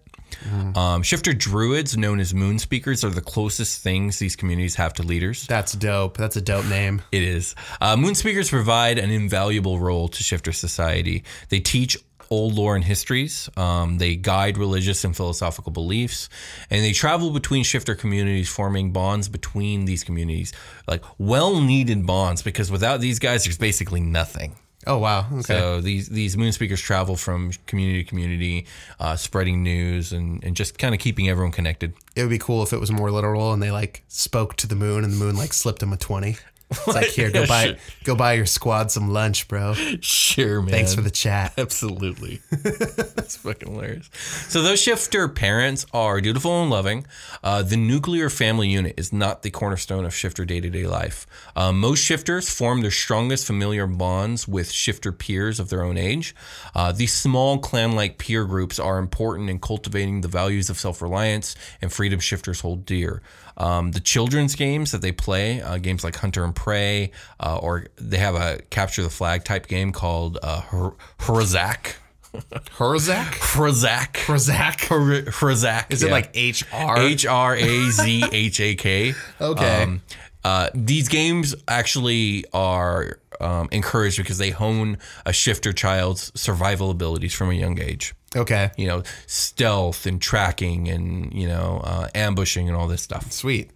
Um, 0.74 1.02
shifter 1.02 1.34
druids, 1.34 1.96
known 1.96 2.18
as 2.18 2.32
moon 2.32 2.58
speakers, 2.58 3.04
are 3.04 3.10
the 3.10 3.20
closest 3.20 3.82
things 3.82 4.18
these 4.18 4.34
communities 4.34 4.74
have 4.76 4.94
to 4.94 5.02
leaders. 5.02 5.46
That's 5.46 5.72
dope. 5.72 6.16
That's 6.16 6.36
a 6.36 6.40
dope 6.40 6.64
name. 6.66 7.02
It 7.12 7.22
is. 7.22 7.54
Uh, 7.80 7.96
moon 7.96 8.14
speakers 8.14 8.48
provide 8.48 8.98
an 8.98 9.10
invaluable 9.10 9.78
role 9.78 10.08
to 10.08 10.22
shifter 10.22 10.52
society. 10.52 11.24
They 11.50 11.60
teach 11.60 11.98
old 12.32 12.54
lore 12.54 12.74
and 12.74 12.84
histories. 12.84 13.50
Um, 13.58 13.98
they 13.98 14.16
guide 14.16 14.56
religious 14.56 15.04
and 15.04 15.14
philosophical 15.14 15.70
beliefs, 15.70 16.30
and 16.70 16.82
they 16.82 16.92
travel 16.92 17.30
between 17.30 17.62
shifter 17.62 17.94
communities, 17.94 18.48
forming 18.48 18.90
bonds 18.90 19.28
between 19.28 19.84
these 19.84 20.02
communities, 20.02 20.52
like 20.88 21.04
well-needed 21.18 22.06
bonds. 22.06 22.42
Because 22.42 22.70
without 22.70 23.00
these 23.00 23.18
guys, 23.18 23.44
there's 23.44 23.58
basically 23.58 24.00
nothing. 24.00 24.56
Oh 24.86 24.98
wow. 24.98 25.26
Okay. 25.30 25.42
So 25.42 25.80
these 25.80 26.08
these 26.08 26.36
moon 26.36 26.52
speakers 26.52 26.80
travel 26.80 27.16
from 27.16 27.52
community 27.66 28.02
to 28.02 28.08
community, 28.08 28.66
uh, 28.98 29.14
spreading 29.14 29.62
news 29.62 30.12
and, 30.12 30.42
and 30.42 30.56
just 30.56 30.78
kind 30.78 30.94
of 30.94 31.00
keeping 31.00 31.28
everyone 31.28 31.52
connected. 31.52 31.92
it 32.16 32.22
would 32.22 32.30
be 32.30 32.38
cool 32.38 32.62
if 32.62 32.72
it 32.72 32.80
was 32.80 32.90
more 32.90 33.10
literal 33.10 33.52
and 33.52 33.62
they 33.62 33.70
like 33.70 34.02
spoke 34.08 34.56
to 34.56 34.66
the 34.66 34.74
moon 34.74 35.04
and 35.04 35.12
the 35.12 35.16
moon 35.16 35.36
like 35.36 35.52
slipped 35.52 35.80
them 35.80 35.92
a 35.92 35.96
20. 35.96 36.36
It's 36.72 36.86
like 36.88 37.06
here, 37.06 37.30
go 37.30 37.40
Yeah, 37.40 37.46
buy 37.46 37.66
sure. 37.66 37.76
go 38.04 38.14
buy 38.16 38.32
your 38.34 38.46
squad 38.46 38.90
some 38.90 39.10
lunch, 39.10 39.48
bro. 39.48 39.74
Sure, 40.00 40.60
man. 40.62 40.70
Thanks 40.70 40.94
for 40.94 41.00
the 41.00 41.10
chat. 41.10 41.54
Absolutely. 41.58 42.40
That's 42.50 43.36
fucking 43.36 43.70
hilarious. 43.72 44.08
So 44.48 44.62
those 44.62 44.80
shifter 44.80 45.28
parents 45.28 45.86
are 45.92 46.20
dutiful 46.20 46.62
and 46.62 46.70
loving. 46.70 47.06
Uh, 47.42 47.62
the 47.62 47.76
nuclear 47.76 48.30
family 48.30 48.68
unit 48.68 48.94
is 48.96 49.12
not 49.12 49.42
the 49.42 49.50
cornerstone 49.50 50.04
of 50.04 50.14
shifter 50.14 50.44
day-to-day 50.44 50.86
life. 50.86 51.26
Uh, 51.54 51.72
most 51.72 52.00
shifters 52.00 52.48
form 52.50 52.80
their 52.82 52.90
strongest 52.90 53.46
familiar 53.46 53.86
bonds 53.86 54.46
with 54.48 54.70
shifter 54.70 55.12
peers 55.12 55.60
of 55.60 55.68
their 55.68 55.82
own 55.82 55.96
age. 55.96 56.34
Uh, 56.74 56.92
these 56.92 57.12
small 57.12 57.58
clan-like 57.58 58.18
peer 58.18 58.44
groups 58.44 58.78
are 58.78 58.98
important 58.98 59.48
in 59.50 59.58
cultivating 59.58 60.20
the 60.20 60.28
values 60.28 60.70
of 60.70 60.78
self-reliance 60.78 61.54
and 61.80 61.92
freedom 61.92 62.20
shifters 62.20 62.60
hold 62.60 62.84
dear. 62.86 63.22
Um, 63.56 63.92
the 63.92 64.00
children's 64.00 64.54
games 64.54 64.92
that 64.92 65.02
they 65.02 65.12
play, 65.12 65.60
uh, 65.60 65.78
games 65.78 66.04
like 66.04 66.16
Hunter 66.16 66.44
and 66.44 66.54
Prey, 66.54 67.10
uh, 67.40 67.58
or 67.58 67.86
they 67.96 68.18
have 68.18 68.34
a 68.34 68.60
capture 68.70 69.02
the 69.02 69.10
flag 69.10 69.44
type 69.44 69.66
game 69.68 69.92
called 69.92 70.38
uh, 70.42 70.62
Her- 70.62 70.94
Herzak. 71.20 71.94
Herzak? 72.32 73.26
Herzak. 73.34 74.12
Herzak? 74.14 74.84
Her- 74.86 75.22
Herzak. 75.30 75.92
Is 75.92 76.02
it 76.02 76.10
like 76.10 76.34
HR? 76.34 76.98
H 76.98 77.26
R 77.26 77.54
A 77.56 77.90
Z 77.90 78.24
H 78.32 78.60
A 78.60 78.74
K? 78.74 79.14
Okay. 79.40 80.00
uh, 80.44 80.70
these 80.74 81.08
games 81.08 81.54
actually 81.68 82.44
are 82.54 83.18
um, 83.40 83.68
encouraged 83.70 84.16
because 84.18 84.38
they 84.38 84.50
hone 84.50 84.96
a 85.26 85.32
shifter 85.32 85.72
child's 85.72 86.32
survival 86.40 86.90
abilities 86.90 87.34
from 87.34 87.50
a 87.50 87.54
young 87.54 87.78
age. 87.80 88.14
Okay. 88.34 88.70
You 88.76 88.86
know, 88.86 89.02
stealth 89.26 90.06
and 90.06 90.20
tracking 90.20 90.88
and, 90.88 91.32
you 91.32 91.46
know, 91.46 91.80
uh, 91.84 92.08
ambushing 92.14 92.68
and 92.68 92.76
all 92.76 92.88
this 92.88 93.02
stuff. 93.02 93.30
Sweet. 93.32 93.70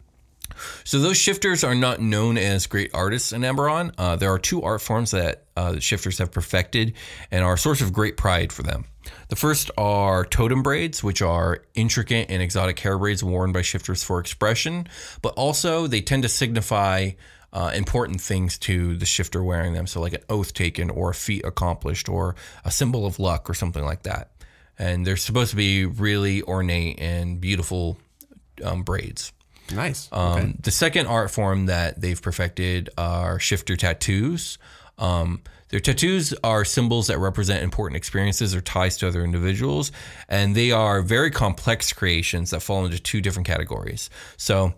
So 0.85 1.01
those 1.01 1.17
shifters 1.17 1.65
are 1.65 1.75
not 1.75 2.01
known 2.01 2.39
as 2.39 2.67
great 2.67 2.91
artists 2.95 3.33
in 3.33 3.43
Eberron. 3.43 3.93
Uh, 3.99 4.17
there 4.17 4.33
are 4.33 4.39
two 4.39 4.63
art 4.63 4.81
forms 4.81 5.11
that 5.11 5.45
uh, 5.57 5.73
the 5.73 5.81
shifters 5.81 6.19
have 6.19 6.33
perfected 6.33 6.95
and 7.31 7.45
are 7.45 7.55
a 7.55 7.59
source 7.59 7.81
of 7.81 7.93
great 7.93 8.17
pride 8.17 8.53
for 8.53 8.63
them. 8.63 8.87
The 9.29 9.37
first 9.37 9.71
are 9.77 10.25
totem 10.25 10.63
braids, 10.63 11.03
which 11.03 11.23
are 11.23 11.63
intricate 11.75 12.31
and 12.31 12.43
exotic 12.43 12.79
hair 12.79 12.99
braids 12.99 13.23
worn 13.23 13.53
by 13.53 13.63
shifters 13.63 14.03
for 14.03 14.19
expression, 14.19 14.89
but 15.23 15.35
also 15.35 15.87
they 15.87 16.01
tend 16.01 16.23
to 16.23 16.29
signify 16.29 17.11
uh, 17.53 17.73
important 17.75 18.21
things 18.21 18.59
to 18.59 18.97
the 18.97 19.07
shifter 19.07 19.43
wearing 19.43 19.73
them. 19.73 19.87
So, 19.87 20.01
like 20.01 20.13
an 20.13 20.23
oath 20.29 20.53
taken, 20.53 20.91
or 20.91 21.11
a 21.11 21.15
feat 21.15 21.45
accomplished, 21.45 22.09
or 22.09 22.35
a 22.65 22.71
symbol 22.71 23.07
of 23.07 23.19
luck, 23.19 23.49
or 23.49 23.55
something 23.55 23.85
like 23.85 24.03
that. 24.03 24.31
And 24.79 25.07
they're 25.07 25.17
supposed 25.17 25.51
to 25.51 25.57
be 25.57 25.87
really 25.87 26.43
ornate 26.43 27.01
and 27.01 27.41
beautiful 27.41 27.97
um, 28.63 28.83
braids. 28.83 29.33
Nice. 29.75 30.09
Um, 30.13 30.33
okay. 30.33 30.55
The 30.61 30.71
second 30.71 31.07
art 31.07 31.31
form 31.31 31.67
that 31.67 32.01
they've 32.01 32.21
perfected 32.21 32.91
are 32.97 33.39
shifter 33.39 33.77
tattoos. 33.77 34.59
Um, 34.99 35.43
their 35.69 35.81
tattoos 35.81 36.33
are 36.45 36.65
symbols 36.65 37.09
that 37.09 37.19
represent 37.19 37.65
important 37.65 37.97
experiences 37.97 38.55
or 38.55 38.61
ties 38.61 38.97
to 38.99 39.09
other 39.09 39.25
individuals, 39.25 39.91
and 40.29 40.55
they 40.55 40.71
are 40.71 41.03
very 41.03 41.31
complex 41.31 41.93
creations 41.93 42.51
that 42.51 42.61
fall 42.61 42.85
into 42.85 43.01
two 43.01 43.21
different 43.21 43.47
categories. 43.47 44.09
So, 44.37 44.75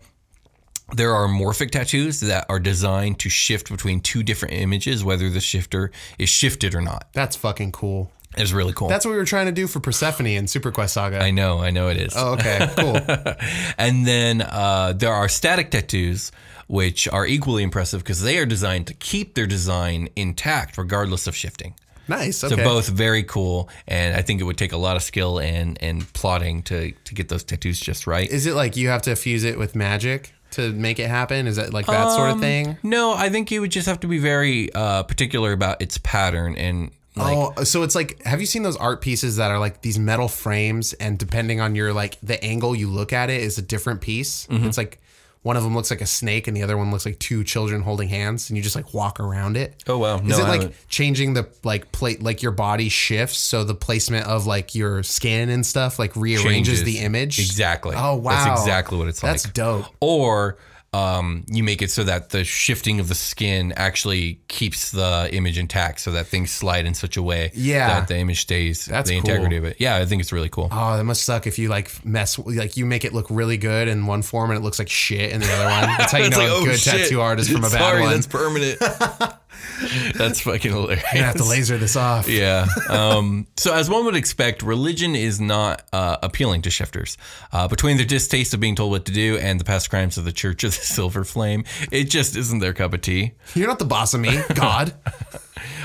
there 0.94 1.14
are 1.14 1.28
morphic 1.28 1.70
tattoos 1.70 2.20
that 2.20 2.46
are 2.48 2.58
designed 2.58 3.18
to 3.18 3.28
shift 3.28 3.70
between 3.70 4.00
two 4.00 4.22
different 4.22 4.54
images, 4.54 5.04
whether 5.04 5.28
the 5.28 5.40
shifter 5.40 5.90
is 6.18 6.30
shifted 6.30 6.74
or 6.74 6.80
not. 6.80 7.08
That's 7.12 7.36
fucking 7.36 7.72
cool. 7.72 8.10
It's 8.36 8.52
really 8.52 8.72
cool. 8.72 8.88
That's 8.88 9.04
what 9.04 9.12
we 9.12 9.16
were 9.16 9.24
trying 9.24 9.46
to 9.46 9.52
do 9.52 9.66
for 9.66 9.80
Persephone 9.80 10.26
in 10.26 10.46
Super 10.46 10.70
Quest 10.70 10.94
Saga. 10.94 11.20
I 11.20 11.30
know, 11.30 11.58
I 11.60 11.70
know 11.70 11.88
it 11.88 11.96
is. 11.96 12.12
oh, 12.16 12.34
okay. 12.34 12.70
Cool. 12.76 12.96
and 13.78 14.06
then 14.06 14.42
uh, 14.42 14.92
there 14.96 15.12
are 15.12 15.28
static 15.28 15.70
tattoos, 15.70 16.30
which 16.68 17.08
are 17.08 17.26
equally 17.26 17.62
impressive 17.62 18.00
because 18.00 18.22
they 18.22 18.38
are 18.38 18.46
designed 18.46 18.86
to 18.88 18.94
keep 18.94 19.34
their 19.34 19.46
design 19.46 20.08
intact 20.14 20.76
regardless 20.78 21.26
of 21.26 21.34
shifting. 21.34 21.74
Nice. 22.06 22.42
Okay. 22.44 22.54
So 22.56 22.62
both 22.62 22.88
very 22.88 23.22
cool, 23.22 23.68
and 23.86 24.16
I 24.16 24.22
think 24.22 24.40
it 24.40 24.44
would 24.44 24.56
take 24.56 24.72
a 24.72 24.78
lot 24.78 24.96
of 24.96 25.02
skill 25.02 25.38
and 25.40 25.76
and 25.82 26.10
plotting 26.14 26.62
to 26.64 26.92
to 26.92 27.14
get 27.14 27.28
those 27.28 27.44
tattoos 27.44 27.78
just 27.80 28.06
right. 28.06 28.28
Is 28.30 28.46
it 28.46 28.54
like 28.54 28.76
you 28.76 28.88
have 28.88 29.02
to 29.02 29.14
fuse 29.16 29.44
it 29.44 29.58
with 29.58 29.74
magic 29.74 30.32
to 30.52 30.72
make 30.72 30.98
it 30.98 31.08
happen? 31.08 31.46
Is 31.46 31.58
it 31.58 31.74
like 31.74 31.84
that 31.86 32.10
sort 32.12 32.30
Um, 32.30 32.36
of 32.36 32.40
thing? 32.40 32.78
No, 32.82 33.12
I 33.12 33.28
think 33.28 33.50
you 33.50 33.60
would 33.60 33.70
just 33.72 33.86
have 33.86 34.00
to 34.00 34.06
be 34.06 34.18
very 34.18 34.72
uh, 34.72 35.02
particular 35.02 35.52
about 35.52 35.82
its 35.82 35.98
pattern 35.98 36.54
and 36.56 36.92
like 37.18 37.58
oh, 37.58 37.64
so 37.64 37.82
it's 37.82 37.94
like, 37.94 38.22
have 38.24 38.40
you 38.40 38.46
seen 38.46 38.62
those 38.62 38.76
art 38.76 39.00
pieces 39.00 39.36
that 39.36 39.50
are 39.50 39.58
like 39.58 39.82
these 39.82 39.98
metal 39.98 40.28
frames, 40.28 40.92
and 40.94 41.18
depending 41.18 41.60
on 41.60 41.74
your 41.74 41.92
like 41.92 42.18
the 42.22 42.42
angle 42.42 42.74
you 42.74 42.88
look 42.88 43.12
at 43.12 43.30
it 43.30 43.40
is 43.42 43.58
a 43.58 43.62
different 43.62 44.00
piece. 44.00 44.46
Mm-hmm. 44.46 44.66
It's 44.66 44.78
like 44.78 45.00
one 45.42 45.56
of 45.56 45.62
them 45.62 45.74
looks 45.74 45.90
like 45.90 46.00
a 46.00 46.06
snake, 46.06 46.48
and 46.48 46.56
the 46.56 46.62
other 46.62 46.76
one 46.76 46.90
looks 46.90 47.06
like 47.06 47.18
two 47.18 47.44
children 47.44 47.82
holding 47.82 48.08
hands, 48.08 48.50
and 48.50 48.56
you 48.56 48.62
just 48.62 48.74
like 48.76 48.92
walk 48.92 49.20
around 49.20 49.56
it. 49.56 49.82
Oh, 49.86 49.98
wow. 49.98 50.18
Is 50.18 50.38
it 50.38 50.44
I 50.44 50.48
like 50.48 50.60
haven't. 50.62 50.88
changing 50.88 51.34
the 51.34 51.48
like 51.62 51.92
plate, 51.92 52.22
like 52.22 52.42
your 52.42 52.52
body 52.52 52.88
shifts, 52.88 53.38
so 53.38 53.64
the 53.64 53.74
placement 53.74 54.26
of 54.26 54.46
like 54.46 54.74
your 54.74 55.02
skin 55.02 55.48
and 55.48 55.64
stuff 55.64 55.98
like 55.98 56.16
rearranges 56.16 56.80
changes. 56.80 56.84
the 56.84 56.98
image? 56.98 57.38
Exactly. 57.38 57.94
Oh 57.96 58.16
wow, 58.16 58.44
That's 58.44 58.60
exactly 58.62 58.98
what 58.98 59.08
it's 59.08 59.20
That's 59.20 59.46
like. 59.46 59.54
That's 59.54 59.82
dope. 59.82 59.94
or 60.00 60.58
um, 60.94 61.44
you 61.48 61.62
make 61.62 61.82
it 61.82 61.90
so 61.90 62.02
that 62.04 62.30
the 62.30 62.44
shifting 62.44 62.98
of 62.98 63.08
the 63.08 63.14
skin 63.14 63.72
actually 63.76 64.40
keeps 64.48 64.90
the 64.90 65.28
image 65.32 65.58
intact, 65.58 66.00
so 66.00 66.12
that 66.12 66.26
things 66.28 66.50
slide 66.50 66.86
in 66.86 66.94
such 66.94 67.16
a 67.18 67.22
way 67.22 67.50
Yeah. 67.54 67.88
that 68.00 68.08
the 68.08 68.16
image 68.16 68.40
stays 68.40 68.86
That's 68.86 69.10
the 69.10 69.16
integrity 69.18 69.56
cool. 69.56 69.66
of 69.66 69.72
it. 69.72 69.76
Yeah, 69.80 69.96
I 69.96 70.06
think 70.06 70.20
it's 70.22 70.32
really 70.32 70.48
cool. 70.48 70.68
Oh, 70.72 70.96
that 70.96 71.04
must 71.04 71.24
suck 71.24 71.46
if 71.46 71.58
you 71.58 71.68
like 71.68 71.90
mess 72.06 72.38
like 72.38 72.76
you 72.78 72.86
make 72.86 73.04
it 73.04 73.12
look 73.12 73.26
really 73.28 73.58
good 73.58 73.86
in 73.88 74.06
one 74.06 74.22
form 74.22 74.50
and 74.50 74.58
it 74.58 74.62
looks 74.62 74.78
like 74.78 74.88
shit 74.88 75.30
in 75.32 75.40
the 75.40 75.52
other 75.52 75.64
one. 75.64 75.96
That's 75.98 76.12
how 76.12 76.18
you 76.18 76.30
know 76.30 76.38
like, 76.38 76.48
a 76.48 76.52
oh, 76.52 76.64
good 76.64 76.78
shit. 76.80 77.02
tattoo 77.02 77.20
artist 77.20 77.50
from 77.50 77.64
a 77.64 77.68
bad 77.70 77.78
Sorry, 77.78 78.00
one. 78.02 78.12
that's 78.14 78.26
permanent. 78.26 78.78
that's 80.14 80.40
fucking 80.40 80.72
hilarious. 80.72 81.04
you 81.14 81.22
have 81.22 81.36
to 81.36 81.44
laser 81.44 81.78
this 81.78 81.96
off. 81.96 82.28
Yeah. 82.28 82.66
Um, 82.88 83.46
so, 83.56 83.74
as 83.74 83.88
one 83.88 84.04
would 84.04 84.16
expect, 84.16 84.62
religion 84.62 85.14
is 85.14 85.40
not 85.40 85.82
uh, 85.92 86.16
appealing 86.22 86.62
to 86.62 86.70
shifters. 86.70 87.16
Uh, 87.52 87.68
between 87.68 87.96
their 87.96 88.06
distaste 88.06 88.54
of 88.54 88.60
being 88.60 88.74
told 88.74 88.90
what 88.90 89.04
to 89.06 89.12
do 89.12 89.36
and 89.38 89.60
the 89.60 89.64
past 89.64 89.90
crimes 89.90 90.18
of 90.18 90.24
the 90.24 90.32
Church 90.32 90.64
of 90.64 90.70
the 90.72 90.80
Silver 90.82 91.24
Flame, 91.24 91.64
it 91.92 92.04
just 92.04 92.36
isn't 92.36 92.58
their 92.58 92.72
cup 92.72 92.92
of 92.94 93.00
tea. 93.00 93.32
You're 93.54 93.68
not 93.68 93.78
the 93.78 93.84
boss 93.84 94.14
of 94.14 94.20
me, 94.20 94.38
God. 94.54 94.94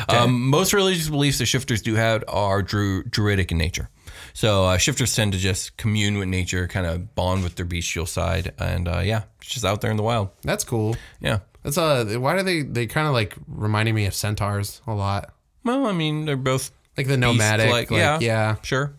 Um, 0.09 0.49
most 0.49 0.73
religious 0.73 1.09
beliefs 1.09 1.37
that 1.39 1.45
shifters 1.45 1.81
do 1.81 1.95
have 1.95 2.23
are 2.27 2.61
dru- 2.61 3.03
druidic 3.03 3.51
in 3.51 3.57
nature. 3.57 3.89
So, 4.33 4.65
uh, 4.65 4.77
shifters 4.77 5.15
tend 5.15 5.31
to 5.33 5.39
just 5.39 5.77
commune 5.77 6.17
with 6.17 6.27
nature, 6.27 6.67
kind 6.67 6.85
of 6.85 7.15
bond 7.15 7.43
with 7.43 7.55
their 7.55 7.65
bestial 7.65 8.05
side, 8.05 8.53
and 8.59 8.87
uh, 8.87 8.99
yeah, 8.99 9.23
it's 9.41 9.49
just 9.49 9.63
out 9.65 9.81
there 9.81 9.91
in 9.91 9.97
the 9.97 10.03
wild. 10.03 10.29
That's 10.41 10.63
cool. 10.63 10.95
Yeah. 11.21 11.39
That's 11.63 11.77
uh 11.77 12.05
why 12.19 12.37
do 12.37 12.43
they 12.43 12.61
they 12.61 12.85
kind 12.87 13.07
of 13.07 13.13
like 13.13 13.35
reminding 13.47 13.95
me 13.95 14.05
of 14.05 14.13
centaurs 14.13 14.81
a 14.85 14.93
lot. 14.93 15.33
Well, 15.63 15.85
I 15.85 15.93
mean, 15.93 16.25
they're 16.25 16.35
both 16.35 16.71
Like 16.97 17.07
the 17.07 17.17
nomadic, 17.17 17.71
like, 17.71 17.89
yeah, 17.89 18.19
yeah. 18.19 18.55
sure. 18.61 18.95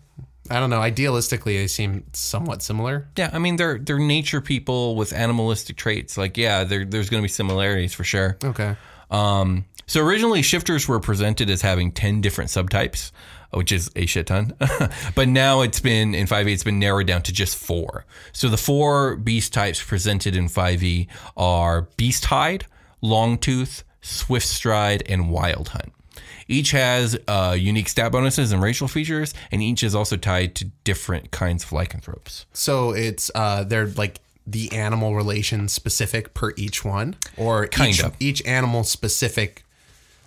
I 0.49 0.59
don't 0.59 0.69
know. 0.69 0.79
Idealistically, 0.79 1.57
they 1.57 1.67
seem 1.67 2.03
somewhat 2.13 2.61
similar. 2.61 3.07
Yeah, 3.17 3.29
I 3.33 3.39
mean 3.39 3.55
they're 3.55 3.79
they're 3.79 3.99
nature 3.99 4.41
people 4.41 4.95
with 4.95 5.13
animalistic 5.13 5.75
traits. 5.75 6.17
Like, 6.17 6.37
yeah, 6.37 6.63
there's 6.63 7.09
going 7.09 7.21
to 7.21 7.25
be 7.25 7.27
similarities 7.27 7.93
for 7.93 8.03
sure. 8.03 8.37
Okay. 8.43 8.75
Um, 9.09 9.65
so 9.87 10.03
originally, 10.03 10.41
shifters 10.41 10.87
were 10.87 10.99
presented 10.99 11.49
as 11.49 11.61
having 11.61 11.91
ten 11.91 12.21
different 12.21 12.49
subtypes, 12.49 13.11
which 13.55 13.71
is 13.71 13.89
a 13.95 14.05
shit 14.05 14.27
ton. 14.27 14.53
but 15.15 15.27
now 15.27 15.61
it's 15.61 15.79
been 15.79 16.13
in 16.13 16.27
5e, 16.27 16.51
it's 16.51 16.63
been 16.63 16.79
narrowed 16.79 17.07
down 17.07 17.21
to 17.23 17.33
just 17.33 17.57
four. 17.57 18.05
So 18.31 18.49
the 18.49 18.57
four 18.57 19.15
beast 19.15 19.53
types 19.53 19.83
presented 19.83 20.35
in 20.35 20.47
5e 20.47 21.07
are 21.37 21.83
Beast 21.97 22.25
Hide, 22.25 22.65
Longtooth, 23.03 23.83
Swift 24.01 24.47
Stride, 24.47 25.03
and 25.07 25.29
Wild 25.29 25.69
Hunt. 25.69 25.93
Each 26.47 26.71
has 26.71 27.17
uh, 27.27 27.55
unique 27.57 27.89
stat 27.89 28.11
bonuses 28.11 28.51
and 28.51 28.61
racial 28.61 28.87
features, 28.87 29.33
and 29.51 29.63
each 29.63 29.81
is 29.83 29.95
also 29.95 30.15
tied 30.15 30.53
to 30.55 30.65
different 30.83 31.31
kinds 31.31 31.63
of 31.63 31.71
lycanthropes. 31.71 32.45
So 32.53 32.91
it's 32.91 33.31
uh 33.33 33.63
they're 33.63 33.87
like 33.87 34.19
the 34.45 34.71
animal 34.71 35.15
relation 35.15 35.67
specific 35.67 36.35
per 36.35 36.53
each 36.55 36.85
one, 36.85 37.15
or 37.35 37.65
Kind 37.67 37.95
each, 37.95 38.03
of. 38.03 38.15
each 38.19 38.45
animal 38.45 38.83
specific 38.83 39.64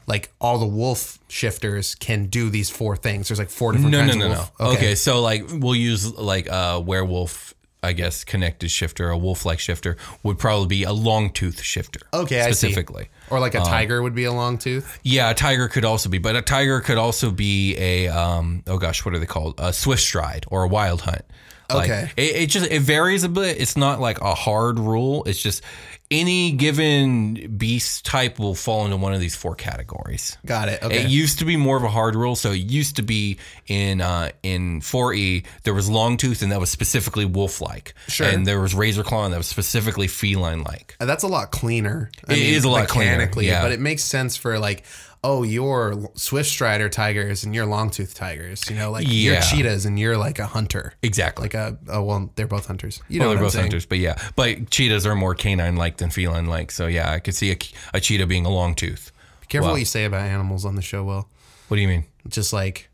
like 0.09 0.33
all 0.40 0.59
the 0.59 0.66
wolf 0.66 1.18
shifters 1.29 1.94
can 1.94 2.27
do 2.27 2.51
these 2.51 2.71
four 2.71 2.97
things. 2.97 3.29
There's 3.29 3.38
like 3.38 3.51
four 3.51 3.73
different 3.73 3.92
No, 3.92 4.01
no, 4.01 4.07
kinds 4.12 4.16
no, 4.16 4.25
of 4.27 4.31
no. 4.33 4.66
wolf. 4.66 4.77
Okay. 4.79 4.94
so 4.94 5.21
like 5.21 5.44
we'll 5.51 5.75
use 5.77 6.12
like 6.14 6.49
a 6.51 6.81
werewolf, 6.81 7.55
I 7.83 7.92
guess, 7.92 8.25
connected 8.25 8.71
shifter, 8.71 9.11
a 9.11 9.16
wolf-like 9.16 9.61
shifter 9.61 9.97
would 10.25 10.38
probably 10.38 10.66
be 10.66 10.83
a 10.83 10.92
long 10.92 11.31
tooth 11.31 11.62
shifter. 11.62 12.01
Okay, 12.12 12.40
I 12.40 12.47
see. 12.51 12.55
specifically. 12.68 13.09
Or 13.31 13.38
like 13.38 13.55
a 13.55 13.61
tiger 13.61 14.03
would 14.03 14.14
be 14.14 14.25
a 14.25 14.33
long 14.33 14.59
tooth. 14.59 14.99
Yeah, 15.05 15.31
a 15.31 15.35
tiger 15.35 15.68
could 15.68 15.85
also 15.85 16.09
be, 16.09 16.18
but 16.18 16.35
a 16.35 16.42
tiger 16.42 16.81
could 16.81 16.99
also 16.99 17.31
be 17.31 17.77
a 17.77 18.09
um 18.09 18.62
oh 18.66 18.79
gosh, 18.79 19.05
what 19.05 19.14
are 19.14 19.18
they 19.18 19.27
called? 19.27 19.55
A 19.59 19.73
swift 19.73 20.03
stride 20.03 20.47
or 20.49 20.64
a 20.64 20.68
wild 20.68 21.03
hunt. 21.03 21.23
Like, 21.71 21.90
Okay. 21.90 22.11
It, 22.16 22.37
it 22.37 22.47
just 22.47 22.71
it 22.71 22.81
varies 22.81 23.25
a 23.25 23.29
bit. 23.29 23.61
It's 23.61 23.77
not 23.77 24.01
like 24.01 24.23
a 24.23 24.35
hard 24.35 24.79
rule. 24.79 25.23
It's 25.25 25.42
just 25.42 25.62
any 26.11 26.53
given 26.53 27.57
beast 27.59 28.07
type 28.07 28.38
will 28.38 28.55
fall 28.55 28.85
into 28.85 28.97
one 28.97 29.12
of 29.12 29.21
these 29.21 29.37
four 29.37 29.55
categories. 29.55 30.38
Got 30.47 30.68
it. 30.68 30.83
Okay. 30.83 31.03
It 31.03 31.11
used 31.11 31.38
to 31.40 31.44
be 31.44 31.57
more 31.57 31.77
of 31.77 31.83
a 31.83 31.88
hard 31.88 32.14
rule. 32.14 32.35
So 32.35 32.53
it 32.53 32.57
used 32.61 32.97
to 32.97 33.03
be 33.03 33.38
in 33.66 34.01
uh, 34.01 34.31
in 34.42 34.81
4E 34.81 35.44
there 35.64 35.75
was 35.75 35.90
long 35.90 36.16
tooth 36.16 36.40
and 36.40 36.51
that 36.51 36.61
was 36.61 36.71
specifically 36.71 37.27
wolf 37.27 37.61
like. 37.61 37.94
Sure. 38.07 38.27
And 38.27 38.47
there 38.47 38.61
was 38.61 38.75
razor 38.75 39.03
claw 39.03 39.25
and 39.25 39.35
that 39.35 39.38
was 39.38 39.49
specifically 39.49 40.09
feline 40.09 40.62
like. 40.62 40.97
That's 40.99 41.25
a 41.25 41.29
lot 41.29 41.51
cleaner. 41.51 42.11
I 42.27 42.33
It 42.33 42.38
is 42.38 42.64
a 42.64 42.71
lot 42.71 42.88
cleaner, 42.88 43.31
yeah. 43.40 43.62
But 43.62 43.73
it 43.73 43.81
makes 43.81 44.03
sense 44.03 44.37
for 44.37 44.59
like, 44.59 44.85
oh, 45.24 45.42
you're 45.42 46.11
Swift 46.14 46.48
Strider 46.48 46.88
tigers 46.88 47.44
and 47.44 47.54
you're 47.54 47.66
Longtooth 47.66 48.14
tigers. 48.14 48.68
You 48.70 48.76
know, 48.76 48.90
like 48.90 49.07
you're 49.09 49.40
cheetahs 49.40 49.85
and 49.87 49.98
you're 49.98 50.16
like 50.16 50.38
a 50.38 50.46
hunter. 50.46 50.94
Exactly. 51.02 51.44
Like 51.44 51.54
a 51.54 51.78
oh 51.88 52.02
well, 52.02 52.31
they're 52.37 52.46
both 52.46 52.66
hunters. 52.66 53.00
You 53.09 53.20
well, 53.20 53.28
know, 53.31 53.35
they're 53.35 53.44
both 53.44 53.52
saying. 53.52 53.64
hunters, 53.64 53.87
but 53.87 53.98
yeah, 53.98 54.16
but 54.37 54.70
cheetahs 54.70 55.07
are 55.07 55.14
more 55.16 55.35
canine-like 55.35 55.96
than 55.98 56.11
feline-like. 56.11 56.70
So 56.70 56.87
yeah, 56.87 57.11
I 57.12 57.18
could 57.18 57.35
see 57.35 57.50
a, 57.52 57.57
a 57.94 58.00
cheetah 58.00 58.26
being 58.26 58.46
a 58.46 58.50
long 58.50 58.74
tooth. 58.74 59.12
Be 59.40 59.46
careful 59.48 59.68
Wow. 59.68 59.72
what 59.74 59.81
you 59.81 59.87
say 59.87 60.04
about 60.04 60.22
animals 60.22 60.64
on 60.64 60.74
the 60.76 60.83
show. 60.83 61.04
Will 61.04 61.28
What 61.68 61.76
do 61.76 61.81
you 61.81 61.88
mean? 61.88 62.04
just 62.28 62.52
like, 62.52 62.88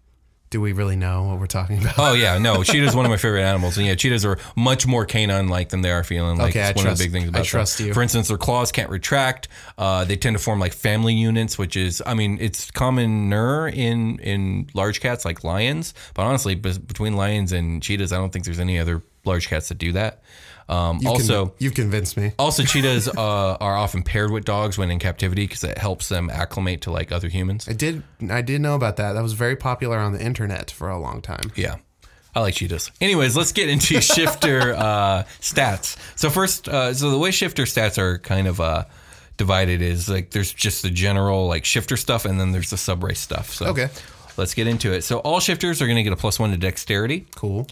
do 0.55 0.61
we 0.61 0.73
really 0.73 0.95
know 0.95 1.25
what 1.25 1.41
we're 1.41 1.49
talking 1.49 1.81
about? 1.81 1.99
Oh 1.99 2.13
yeah, 2.13 2.39
no, 2.39 2.63
cheetah's 2.63 2.95
one 2.95 3.05
of 3.05 3.11
my 3.11 3.17
favorite 3.17 3.43
animals, 3.43 3.77
and 3.77 3.89
yeah, 3.89 3.97
cheetahs 3.97 4.25
are 4.25 4.39
much 4.55 4.87
more 4.87 5.05
canine-like 5.05 5.71
than 5.71 5.81
they 5.81 5.91
are 5.91 6.05
feline-like. 6.05 6.51
Okay, 6.51 6.63
I 6.63 6.69
it's 6.69 6.77
one 6.77 6.87
of 6.87 6.91
trust- 6.91 7.01
the 7.01 7.07
big 7.07 7.13
things 7.13 7.25
I 7.25 7.41
about 7.41 7.67
them. 7.67 7.87
you. 7.89 7.93
For 7.93 8.03
instance, 8.03 8.29
their 8.29 8.39
claws 8.39 8.71
can't 8.71 8.89
retract. 8.89 9.49
Uh, 9.77 10.05
they 10.05 10.15
tend 10.15 10.37
to 10.37 10.43
form 10.43 10.61
like 10.61 10.73
family 10.73 11.13
units, 11.13 11.59
which 11.59 11.77
is, 11.77 12.01
I 12.07 12.15
mean, 12.15 12.39
it's 12.41 12.71
commoner 12.71 13.67
in 13.67 14.21
in 14.21 14.69
large 14.75 15.01
cats 15.01 15.25
like 15.25 15.43
lions, 15.43 15.93
but 16.15 16.23
honestly, 16.23 16.55
between 16.55 17.17
lions 17.17 17.51
and 17.51 17.83
cheetahs, 17.83 18.13
I 18.13 18.17
don't 18.19 18.33
think 18.33 18.45
there's 18.45 18.61
any 18.61 18.79
other 18.79 19.03
large 19.25 19.49
cats 19.49 19.71
that 19.71 19.79
do 19.79 19.91
that. 19.91 20.23
Um, 20.69 20.97
You've 20.97 21.05
con- 21.05 21.13
also, 21.13 21.55
you've 21.59 21.75
convinced 21.75 22.17
me. 22.17 22.33
Also, 22.39 22.63
cheetahs 22.73 23.07
uh, 23.09 23.13
are 23.61 23.77
often 23.77 24.03
paired 24.03 24.31
with 24.31 24.45
dogs 24.45 24.79
when 24.79 24.91
in 24.91 24.99
captivity 24.99 25.47
because 25.47 25.63
it 25.65 25.77
helps 25.79 26.09
them 26.09 26.31
acclimate 26.31 26.81
to 26.83 26.91
like 26.91 27.13
other 27.13 27.29
humans. 27.29 27.69
I 27.69 27.73
did. 27.75 28.03
I 28.31 28.41
did 28.43 28.61
know 28.61 28.75
about 28.75 28.97
that. 28.97 29.13
That 29.13 29.23
was 29.23 29.35
very 29.35 29.57
popular 29.57 29.99
on 29.99 30.13
the 30.13 30.23
internet 30.25 30.71
for 30.71 30.89
a 30.89 30.99
long 30.99 31.21
time. 31.21 31.53
Yeah, 31.55 31.77
I 32.35 32.41
like 32.41 32.55
cheetahs. 32.55 32.91
Anyways, 33.01 33.37
let's 33.37 33.53
get 33.53 33.69
into 33.69 34.01
shifter 34.01 34.75
uh, 34.75 35.25
stats. 35.41 35.97
So 36.19 36.31
first, 36.31 36.69
uh, 36.69 36.95
so 36.95 37.11
the 37.11 37.19
way 37.19 37.31
shifter 37.31 37.65
stats 37.65 37.99
are 37.99 38.19
kind 38.19 38.47
of 38.47 38.59
uh, 38.61 38.85
divided 39.37 39.83
is 39.83 40.09
like 40.09 40.31
there's 40.31 40.53
just 40.53 40.83
the 40.83 40.91
general 40.91 41.47
like 41.47 41.67
shifter 41.67 41.99
stuff, 41.99 42.25
and 42.25 42.41
then 42.41 42.53
there's 42.53 42.71
the 42.71 42.79
sub 42.79 43.05
race 43.05 43.21
stuff. 43.21 43.51
So 43.53 43.67
Okay. 43.67 43.89
let's 44.39 44.55
get 44.55 44.67
into 44.67 44.93
it. 44.93 45.03
So 45.05 45.19
all 45.19 45.41
shifters 45.41 45.83
are 45.83 45.87
going 45.87 45.97
to 45.97 46.03
get 46.03 46.13
a 46.15 46.17
plus 46.17 46.39
one 46.41 46.53
to 46.53 46.57
dexterity. 46.57 47.27
Cool. 47.35 47.67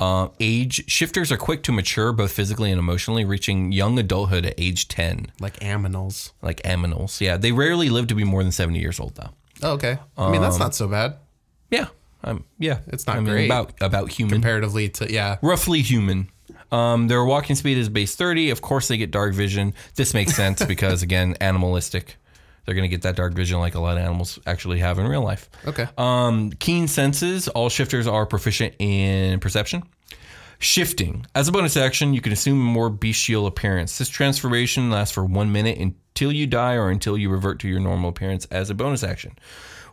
Uh, 0.00 0.28
age 0.38 0.88
shifters 0.88 1.32
are 1.32 1.36
quick 1.36 1.62
to 1.64 1.72
mature 1.72 2.12
both 2.12 2.30
physically 2.32 2.70
and 2.70 2.78
emotionally, 2.78 3.24
reaching 3.24 3.72
young 3.72 3.98
adulthood 3.98 4.46
at 4.46 4.54
age 4.56 4.86
ten. 4.88 5.26
Like 5.40 5.58
aminals. 5.58 6.32
like 6.40 6.62
aminals. 6.62 7.20
Yeah, 7.20 7.36
they 7.36 7.50
rarely 7.50 7.88
live 7.88 8.06
to 8.08 8.14
be 8.14 8.24
more 8.24 8.42
than 8.42 8.52
70 8.52 8.78
years 8.78 9.00
old 9.00 9.16
though. 9.16 9.30
Oh, 9.62 9.72
okay. 9.72 9.98
I 10.16 10.30
mean, 10.30 10.40
that's 10.40 10.58
not 10.58 10.74
so 10.74 10.86
bad 10.86 11.16
Yeah. 11.70 11.88
Um, 12.22 12.44
yeah, 12.58 12.80
It's 12.88 13.06
not 13.06 13.16
I 13.16 13.20
mean, 13.20 13.28
great. 13.30 13.46
About 13.46 13.72
about 13.80 14.10
human, 14.10 14.34
comparatively 14.34 14.88
to 14.90 15.12
yeah. 15.12 15.38
roughly 15.42 15.82
human. 15.82 16.28
Um, 16.70 17.08
their 17.08 17.24
walking 17.24 17.56
speed 17.56 17.78
is 17.78 17.88
base 17.88 18.14
30. 18.14 18.50
Of 18.50 18.60
course, 18.60 18.88
they 18.88 18.96
get 18.96 19.10
dark 19.10 19.34
vision. 19.34 19.72
This 19.94 20.14
makes 20.14 20.34
sense 20.34 20.64
because 20.74 21.02
again, 21.02 21.36
animalistic. 21.40 22.16
They're 22.68 22.74
gonna 22.74 22.88
get 22.88 23.00
that 23.00 23.16
dark 23.16 23.32
vision 23.32 23.60
like 23.60 23.76
a 23.76 23.80
lot 23.80 23.96
of 23.96 24.02
animals 24.02 24.38
actually 24.46 24.80
have 24.80 24.98
in 24.98 25.08
real 25.08 25.22
life. 25.22 25.48
Okay. 25.66 25.86
Um, 25.96 26.50
keen 26.50 26.86
senses. 26.86 27.48
All 27.48 27.70
shifters 27.70 28.06
are 28.06 28.26
proficient 28.26 28.74
in 28.78 29.40
perception. 29.40 29.84
Shifting. 30.58 31.24
As 31.34 31.48
a 31.48 31.52
bonus 31.52 31.78
action, 31.78 32.12
you 32.12 32.20
can 32.20 32.30
assume 32.30 32.60
a 32.60 32.64
more 32.70 32.90
bestial 32.90 33.46
appearance. 33.46 33.96
This 33.96 34.10
transformation 34.10 34.90
lasts 34.90 35.14
for 35.14 35.24
one 35.24 35.50
minute 35.50 35.78
until 35.78 36.30
you 36.30 36.46
die 36.46 36.74
or 36.74 36.90
until 36.90 37.16
you 37.16 37.30
revert 37.30 37.58
to 37.60 37.68
your 37.68 37.80
normal 37.80 38.10
appearance 38.10 38.44
as 38.50 38.68
a 38.68 38.74
bonus 38.74 39.02
action. 39.02 39.32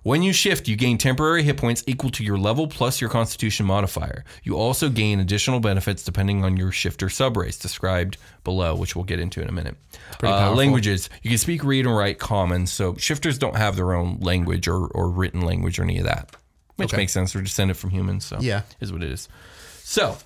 When 0.06 0.22
you 0.22 0.34
shift, 0.34 0.68
you 0.68 0.76
gain 0.76 1.00
temporary 1.00 1.42
hit 1.42 1.58
points 1.58 1.84
equal 1.88 2.12
to 2.12 2.24
your 2.24 2.38
level 2.38 2.68
plus 2.68 3.02
your 3.02 3.10
constitution 3.10 3.66
modifier. 3.66 4.24
You 4.44 4.56
also 4.56 4.88
gain 4.88 5.20
additional 5.20 5.60
benefits 5.60 6.04
depending 6.04 6.46
on 6.46 6.58
your 6.58 6.72
shifter 6.72 7.08
subrace 7.08 7.60
described 7.60 8.18
below, 8.44 8.76
which 8.76 8.96
we'll 8.96 9.04
get 9.06 9.20
into 9.20 9.42
in 9.42 9.48
a 9.50 9.52
minute. 9.52 9.78
Uh, 10.22 10.54
languages. 10.54 11.10
You 11.24 11.32
can 11.32 11.40
speak, 11.40 11.64
read, 11.64 11.88
and 11.88 11.98
write 11.98 12.20
common. 12.20 12.68
So 12.68 12.94
shifters 12.98 13.40
don't 13.40 13.56
have 13.58 13.76
their 13.78 13.96
own 13.96 14.20
language 14.20 14.68
or, 14.68 14.86
or 14.90 15.10
written 15.10 15.42
language 15.42 15.80
or 15.80 15.84
any 15.84 15.98
of 15.98 16.06
that, 16.06 16.36
which 16.76 16.90
Okay. 16.90 16.98
makes 16.98 17.12
sense. 17.12 17.34
They're 17.34 17.42
descended 17.42 17.76
from 17.76 17.90
humans. 17.90 18.26
So 18.26 18.38
Yeah. 18.40 18.62
is 18.80 18.94
what 18.94 19.02
it 19.02 19.12
is. 19.12 19.28
So 19.82 20.20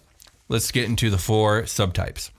let's 0.49 0.71
get 0.71 0.89
into 0.89 1.09
the 1.09 1.17
four 1.17 1.61
subtypes. 1.61 2.31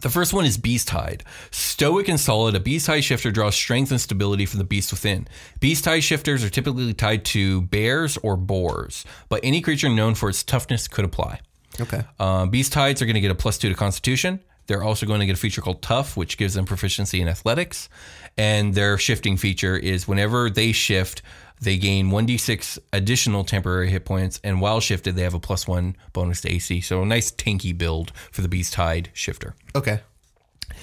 The 0.00 0.10
first 0.10 0.32
one 0.32 0.44
is 0.44 0.58
Beast 0.58 0.90
Hide. 0.90 1.24
Stoic 1.50 2.08
and 2.08 2.20
solid, 2.20 2.54
a 2.54 2.60
Beast 2.60 2.86
Hide 2.86 3.02
shifter 3.02 3.30
draws 3.30 3.54
strength 3.54 3.90
and 3.90 4.00
stability 4.00 4.46
from 4.46 4.58
the 4.58 4.64
beast 4.64 4.90
within. 4.90 5.26
Beast 5.60 5.84
Hide 5.84 6.04
shifters 6.04 6.44
are 6.44 6.50
typically 6.50 6.92
tied 6.94 7.24
to 7.26 7.62
bears 7.62 8.16
or 8.18 8.36
boars, 8.36 9.04
but 9.28 9.40
any 9.42 9.60
creature 9.60 9.88
known 9.88 10.14
for 10.14 10.28
its 10.28 10.42
toughness 10.42 10.88
could 10.88 11.04
apply. 11.04 11.40
Okay. 11.80 12.02
Uh, 12.20 12.46
beast 12.46 12.74
Hides 12.74 13.02
are 13.02 13.06
going 13.06 13.14
to 13.14 13.20
get 13.20 13.30
a 13.30 13.34
plus 13.34 13.58
two 13.58 13.68
to 13.68 13.74
Constitution. 13.74 14.40
They're 14.66 14.82
also 14.82 15.06
going 15.06 15.20
to 15.20 15.26
get 15.26 15.36
a 15.36 15.40
feature 15.40 15.60
called 15.60 15.82
Tough, 15.82 16.16
which 16.16 16.38
gives 16.38 16.54
them 16.54 16.64
proficiency 16.64 17.20
in 17.20 17.28
athletics. 17.28 17.88
And 18.36 18.74
their 18.74 18.98
shifting 18.98 19.36
feature 19.36 19.76
is 19.76 20.08
whenever 20.08 20.50
they 20.50 20.72
shift, 20.72 21.22
they 21.60 21.76
gain 21.76 22.10
1d6 22.10 22.78
additional 22.92 23.44
temporary 23.44 23.90
hit 23.90 24.04
points. 24.04 24.40
And 24.42 24.60
while 24.60 24.80
shifted, 24.80 25.16
they 25.16 25.22
have 25.22 25.34
a 25.34 25.40
plus 25.40 25.68
one 25.68 25.96
bonus 26.12 26.40
to 26.42 26.52
AC. 26.52 26.80
So 26.80 27.02
a 27.02 27.06
nice 27.06 27.30
tanky 27.30 27.76
build 27.76 28.12
for 28.32 28.42
the 28.42 28.48
Beast 28.48 28.74
Hide 28.74 29.10
shifter. 29.12 29.54
Okay. 29.74 30.00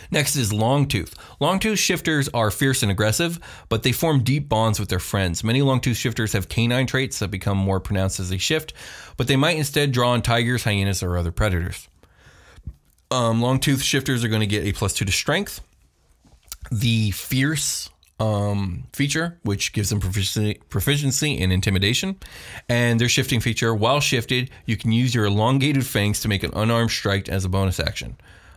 Next 0.10 0.36
is 0.36 0.52
Longtooth. 0.52 1.14
Longtooth 1.40 1.78
shifters 1.78 2.30
are 2.34 2.52
fierce 2.52 2.84
and 2.84 2.92
aggressive, 2.92 3.40
but 3.70 3.84
they 3.84 3.92
form 3.92 4.24
deep 4.24 4.50
bonds 4.50 4.80
with 4.80 4.90
their 4.90 5.00
friends. 5.00 5.44
Many 5.44 5.62
Longtooth 5.62 5.96
shifters 5.96 6.34
have 6.34 6.50
canine 6.50 6.88
traits 6.88 7.20
that 7.20 7.30
become 7.30 7.58
more 7.58 7.80
pronounced 7.80 8.20
as 8.20 8.30
they 8.30 8.38
shift, 8.38 8.74
but 9.18 9.28
they 9.28 9.36
might 9.36 9.58
instead 9.58 9.92
draw 9.92 10.12
on 10.12 10.22
tigers, 10.22 10.64
hyenas, 10.64 11.04
or 11.04 11.18
other 11.18 11.32
predators. 11.32 11.88
Um, 13.12 13.42
Longtooth 13.42 13.84
shifters 13.84 14.24
are 14.24 14.30
going 14.30 14.42
to 14.42 14.48
get 14.48 14.66
a 14.66 14.72
plus 14.72 14.94
two 14.94 15.06
to 15.06 15.12
strength. 15.12 15.62
The 16.72 17.12
fierce 17.12 17.90
um, 18.22 18.84
feature, 18.94 19.40
which 19.44 19.74
gives 19.74 19.90
them 19.90 20.00
proficiency, 20.00 20.62
proficiency 20.70 21.38
in 21.38 21.52
intimidation, 21.52 22.16
and 22.70 23.00
their 23.02 23.10
shifting 23.10 23.42
feature. 23.42 23.76
While 23.76 24.00
shifted, 24.00 24.50
you 24.66 24.78
can 24.78 24.92
use 24.92 25.14
your 25.14 25.26
elongated 25.26 25.86
fangs 25.86 26.22
to 26.22 26.28
make 26.28 26.44
an 26.44 26.52
unarmed 26.54 26.92
strike 26.92 27.28
as 27.28 27.44
a 27.44 27.50
bonus 27.50 27.80
action. 27.80 28.16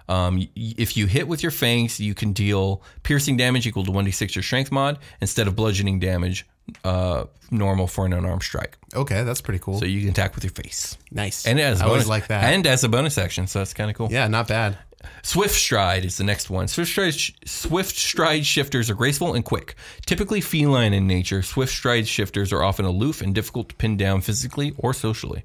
Um, 0.09 0.47
if 0.55 0.97
you 0.97 1.07
hit 1.07 1.27
with 1.27 1.43
your 1.43 1.51
fangs, 1.51 1.99
you 1.99 2.15
can 2.15 2.33
deal 2.33 2.83
piercing 3.03 3.39
damage 3.39 3.67
equal 3.67 3.85
to 3.85 3.91
1d6 3.91 4.35
your 4.35 4.43
strength 4.43 4.71
mod 4.71 4.99
instead 5.21 5.47
of 5.49 5.57
bludgeoning 5.57 5.99
damage, 5.99 6.47
uh, 6.85 7.25
normal 7.51 7.87
for 7.87 8.07
an 8.07 8.13
unarmed 8.13 8.43
strike. 8.43 8.77
Okay, 8.95 9.23
that's 9.23 9.41
pretty 9.41 9.59
cool. 9.59 9.79
So 9.79 9.85
you 9.85 10.01
can 10.01 10.11
attack 10.11 10.35
with 10.35 10.45
your 10.45 10.53
face. 10.53 10.97
nice. 11.11 11.47
And 11.47 11.61
as 11.61 11.81
I 11.81 11.87
always 11.87 12.09
like 12.09 12.29
that. 12.29 12.45
And 12.45 12.67
as 12.67 12.85
a 12.85 12.89
bonus 12.89 13.19
action, 13.19 13.47
so 13.47 13.61
that's 13.61 13.75
kind 13.75 13.91
of 13.91 13.97
cool. 13.97 14.09
yeah, 14.11 14.29
not 14.29 14.49
bad. 14.49 14.79
Swift 15.23 15.55
stride 15.55 16.05
is 16.05 16.17
the 16.17 16.25
next 16.25 16.49
one. 16.49 16.67
Swift 16.67 16.91
stride, 16.91 17.15
swift 17.45 17.95
stride 17.95 18.47
shifters 18.47 18.89
are 18.89 18.95
graceful 18.95 19.35
and 19.35 19.45
quick. 19.45 19.75
Typically 20.07 20.41
feline 20.41 20.95
in 20.95 21.07
nature, 21.07 21.43
swift 21.43 21.73
stride 21.73 22.09
shifters 22.09 22.53
are 22.53 22.63
often 22.63 22.87
aloof 22.87 23.21
and 23.21 23.35
difficult 23.35 23.69
to 23.69 23.75
pin 23.75 23.99
down 23.99 24.23
physically 24.23 24.75
or 24.79 24.95
socially. 24.95 25.45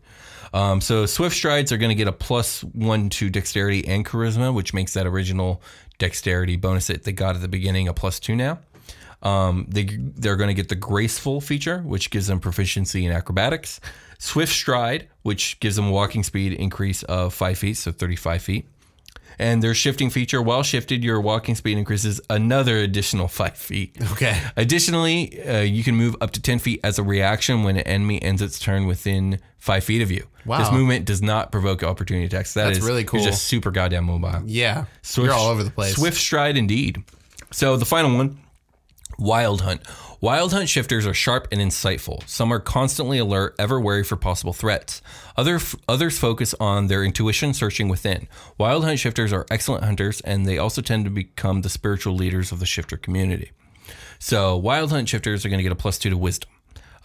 Um, 0.54 0.82
so 0.82 1.06
swift 1.06 1.36
strides 1.36 1.72
are 1.72 1.78
going 1.78 1.90
to 1.90 1.96
get 1.96 2.08
a 2.08 2.12
plus 2.14 2.64
one 2.64 3.10
to 3.10 3.30
dexterity 3.30 3.88
and 3.88 4.06
charisma, 4.06 4.54
which 4.54 4.74
makes 4.74 4.94
that 4.94 5.06
original 5.06 5.62
dexterity 5.98 6.56
bonus 6.56 6.88
that 6.88 7.04
they 7.04 7.12
got 7.12 7.36
at 7.36 7.42
the 7.42 7.48
beginning 7.48 7.88
a 7.88 7.94
plus 7.94 8.20
two 8.20 8.36
now. 8.36 8.60
Um, 9.22 9.66
they 9.70 9.84
they're 9.84 10.38
going 10.38 10.48
to 10.50 10.54
get 10.54 10.70
the 10.70 10.76
graceful 10.76 11.42
feature, 11.42 11.80
which 11.80 12.10
gives 12.10 12.28
them 12.28 12.40
proficiency 12.40 13.06
in 13.06 13.12
acrobatics. 13.12 13.82
Swift 14.18 14.52
stride, 14.54 15.08
which 15.24 15.60
gives 15.60 15.76
them 15.76 15.88
a 15.88 15.92
walking 15.92 16.24
speed 16.24 16.54
increase 16.54 17.04
of 17.04 17.34
five 17.34 17.58
feet, 17.58 17.76
so 17.78 17.92
thirty-five 17.92 18.42
feet. 18.42 18.68
And 19.42 19.64
their 19.64 19.74
shifting 19.74 20.10
feature, 20.10 20.42
while 20.42 20.64
shifted, 20.64 21.02
your 21.02 21.22
walking 21.22 21.56
speed 21.56 21.78
increases 21.78 22.20
another 22.30 22.78
additional 22.80 23.28
five 23.40 23.56
feet. 23.58 23.96
Okay. 24.12 24.38
Additionally, 24.58 25.42
uh, 25.48 25.62
you 25.62 25.82
can 25.82 25.96
move 25.96 26.18
up 26.20 26.32
to 26.32 26.42
10 26.42 26.60
feet 26.60 26.82
as 26.84 27.00
a 27.00 27.04
reaction 27.04 27.64
when 27.64 27.78
an 27.78 27.84
enemy 27.84 28.22
ends 28.22 28.42
its 28.42 28.60
turn 28.60 28.86
within 28.86 29.40
five 29.58 29.86
feet 29.86 30.02
of 30.02 30.12
you. 30.12 30.28
Wow. 30.46 30.58
This 30.60 30.72
movement 30.74 31.06
does 31.06 31.22
not 31.22 31.54
provoke 31.54 31.84
opportunity 31.84 32.26
attacks. 32.26 32.54
That 32.54 32.66
That's 32.66 32.80
is- 32.80 32.84
really 32.86 33.04
You're 33.04 33.12
cool. 33.12 33.24
just 33.24 33.46
super 33.46 33.72
goddamn 33.72 34.04
mobile. 34.06 34.44
Yeah. 34.46 34.86
Swift, 35.04 35.28
You're 35.28 35.34
all 35.36 35.48
over 35.48 35.64
the 35.64 35.72
place. 35.72 35.96
Swift 35.96 36.18
stride, 36.18 36.58
indeed. 36.58 37.02
So 37.52 37.78
the 37.78 37.86
final 37.86 38.18
one, 38.18 38.40
Wild 39.18 39.62
Hunt. 39.62 39.82
Wild 40.22 40.52
Hunt 40.52 40.68
shifters 40.70 41.08
are 41.08 41.14
sharp 41.14 41.48
and 41.52 41.62
insightful. 41.62 42.28
Some 42.28 42.52
are 42.52 42.60
constantly 42.60 43.18
alert, 43.18 43.56
ever 43.58 43.80
wary 43.80 44.04
for 44.04 44.16
possible 44.16 44.54
threats. 44.54 45.02
Other, 45.38 45.60
others 45.88 46.20
focus 46.20 46.54
on 46.60 46.88
their 46.88 47.04
intuition, 47.04 47.54
searching 47.54 47.88
within. 47.88 48.28
Wild 48.58 48.84
Hunt 48.84 49.00
shifters 49.00 49.32
are 49.32 49.46
excellent 49.50 49.84
hunters, 49.84 50.20
and 50.22 50.46
they 50.46 50.58
also 50.58 50.82
tend 50.82 51.06
to 51.06 51.12
become 51.12 51.62
the 51.62 51.70
spiritual 51.70 52.16
leaders 52.16 52.52
of 52.52 52.60
the 52.60 52.66
shifter 52.66 52.98
community. 52.98 53.52
So, 54.20 54.58
Wild 54.58 54.92
Hunt 54.92 55.08
shifters 55.08 55.46
are 55.46 55.50
going 55.50 55.60
to 55.60 55.64
get 55.64 55.72
a 55.72 55.76
plus 55.76 55.98
two 55.98 56.10
to 56.10 56.18
wisdom. 56.18 56.50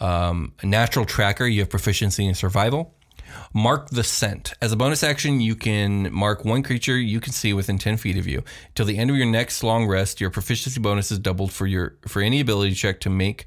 Um, 0.00 0.52
natural 0.62 1.04
tracker, 1.04 1.46
you 1.46 1.60
have 1.60 1.70
proficiency 1.70 2.26
in 2.26 2.34
survival. 2.34 2.94
Mark 3.52 3.90
the 3.90 4.04
scent. 4.04 4.54
As 4.60 4.72
a 4.72 4.76
bonus 4.76 5.02
action, 5.02 5.40
you 5.40 5.54
can 5.54 6.12
mark 6.12 6.44
one 6.44 6.62
creature 6.62 6.98
you 6.98 7.20
can 7.20 7.32
see 7.32 7.52
within 7.52 7.78
10 7.78 7.96
feet 7.96 8.16
of 8.16 8.26
you. 8.26 8.42
Till 8.74 8.86
the 8.86 8.98
end 8.98 9.10
of 9.10 9.16
your 9.16 9.26
next 9.26 9.62
long 9.62 9.86
rest, 9.86 10.20
your 10.20 10.30
proficiency 10.30 10.80
bonus 10.80 11.10
is 11.10 11.18
doubled 11.18 11.52
for 11.52 11.66
your 11.66 11.96
for 12.06 12.22
any 12.22 12.40
ability 12.40 12.74
check 12.74 13.00
to 13.00 13.10
make 13.10 13.46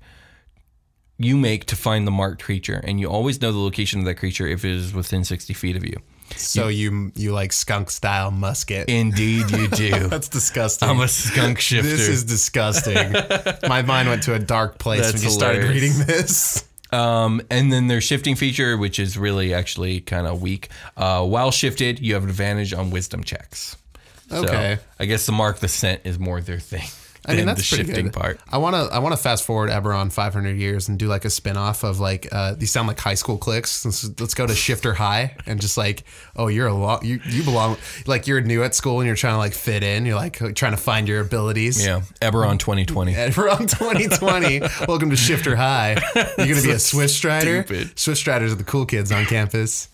you 1.20 1.36
make 1.36 1.66
to 1.66 1.76
find 1.76 2.06
the 2.06 2.12
marked 2.12 2.44
creature, 2.44 2.80
and 2.84 3.00
you 3.00 3.10
always 3.10 3.42
know 3.42 3.52
the 3.52 3.58
location 3.58 4.00
of 4.00 4.06
that 4.06 4.16
creature 4.16 4.46
if 4.48 4.64
it 4.64 4.72
is 4.72 4.94
within 4.94 5.24
60 5.24 5.54
feet 5.54 5.76
of 5.76 5.84
you. 5.84 5.98
So 6.36 6.68
you 6.68 7.12
you 7.16 7.32
like 7.32 7.54
skunk 7.54 7.90
style 7.90 8.32
musket. 8.32 8.90
Indeed, 8.90 9.50
you 9.50 9.68
do. 9.70 10.08
That's 10.10 10.28
disgusting. 10.30 10.90
I'm 10.90 11.00
a 11.00 11.08
skunk 11.08 11.60
shifter. 11.60 11.90
This 11.90 12.08
is 12.08 12.24
disgusting. 12.26 13.14
My 13.68 13.82
mind 13.82 14.10
went 14.10 14.24
to 14.24 14.34
a 14.34 14.40
dark 14.40 14.78
place 14.78 15.02
That's 15.12 15.14
when 15.14 15.24
you 15.24 15.30
started 15.30 15.64
reading 15.64 15.94
this. 16.06 16.66
Um, 16.92 17.42
and 17.50 17.72
then 17.72 17.88
their 17.88 18.02
shifting 18.02 18.36
feature, 18.36 18.78
which 18.78 18.98
is 19.00 19.18
really 19.18 19.54
actually 19.54 20.00
kind 20.02 20.26
of 20.28 20.42
weak. 20.42 20.70
Uh, 20.96 21.26
while 21.26 21.52
shifted, 21.52 22.00
you 22.00 22.14
have 22.14 22.24
an 22.24 22.30
advantage 22.30 22.74
on 22.74 22.92
wisdom 22.92 23.24
checks. 23.24 23.76
So, 24.30 24.44
Okay. 24.44 24.78
I 25.00 25.06
guess 25.06 25.26
the 25.26 25.32
mark 25.32 25.60
the 25.60 25.68
scent 25.68 26.02
is 26.04 26.18
more 26.20 26.42
their 26.42 26.60
thing. 26.60 26.88
I 27.28 27.36
mean, 27.36 27.46
that's 27.46 27.70
the 27.70 27.76
pretty 27.76 27.90
shifting 27.90 28.06
good. 28.06 28.14
part. 28.14 28.40
I 28.50 28.58
want 28.58 28.76
to 28.76 28.94
I 28.94 29.00
want 29.00 29.14
to 29.14 29.22
fast 29.22 29.44
forward 29.44 29.70
Eberron 29.70 30.12
500 30.12 30.56
years 30.58 30.88
and 30.88 30.98
do 30.98 31.08
like 31.08 31.26
a 31.26 31.30
spin 31.30 31.58
off 31.58 31.84
of 31.84 32.00
like 32.00 32.28
uh, 32.32 32.54
these 32.56 32.72
sound 32.72 32.88
like 32.88 33.00
high 33.00 33.16
school 33.16 33.38
clicks. 33.38 33.84
Let's, 33.84 34.20
let's 34.20 34.34
go 34.34 34.48
to 34.48 34.56
Shifter 34.56 34.94
High 34.94 35.36
and 35.46 35.60
just 35.60 35.78
like 35.78 36.04
oh 36.38 36.48
you're 36.48 36.68
a 36.68 36.74
lot 36.74 37.04
you 37.04 37.20
you 37.26 37.44
belong 37.44 37.76
like 38.06 38.28
you're 38.28 38.40
new 38.40 38.64
at 38.64 38.76
school 38.76 39.00
and 39.02 39.08
you're 39.08 39.16
trying 39.18 39.34
to 39.34 39.40
like 39.40 39.54
fit 39.54 39.84
in. 39.84 40.06
You're 40.06 40.16
like 40.16 40.38
trying 40.56 40.72
to 40.72 40.78
find 40.78 41.08
your 41.08 41.20
abilities. 41.20 41.86
Yeah, 41.86 42.02
Eberron 42.22 42.60
2020. 42.60 43.14
Eberron 43.14 43.70
2020. 43.70 44.62
Welcome 44.88 45.10
to 45.10 45.18
Shifter 45.18 45.56
High. 45.58 45.98
You're 46.38 46.48
gonna 46.48 46.62
be 46.62 46.72
a 46.72 46.80
Swiss 46.80 47.14
Strider. 47.18 47.64
stupid. 47.64 47.96
Swiftstriders 47.96 48.52
are 48.52 48.56
the 48.56 48.64
cool 48.64 48.86
kids 48.86 49.12
on 49.12 49.26
campus. 49.26 49.90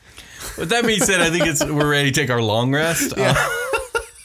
With 0.58 0.70
that 0.70 0.86
being 0.86 1.00
said, 1.00 1.22
I 1.22 1.30
think 1.30 1.46
it's 1.48 1.66
we're 1.66 1.90
ready 1.90 2.12
to 2.12 2.20
take 2.22 2.30
our 2.30 2.42
long 2.42 2.72
rest. 2.74 3.14
Uh, 3.18 3.34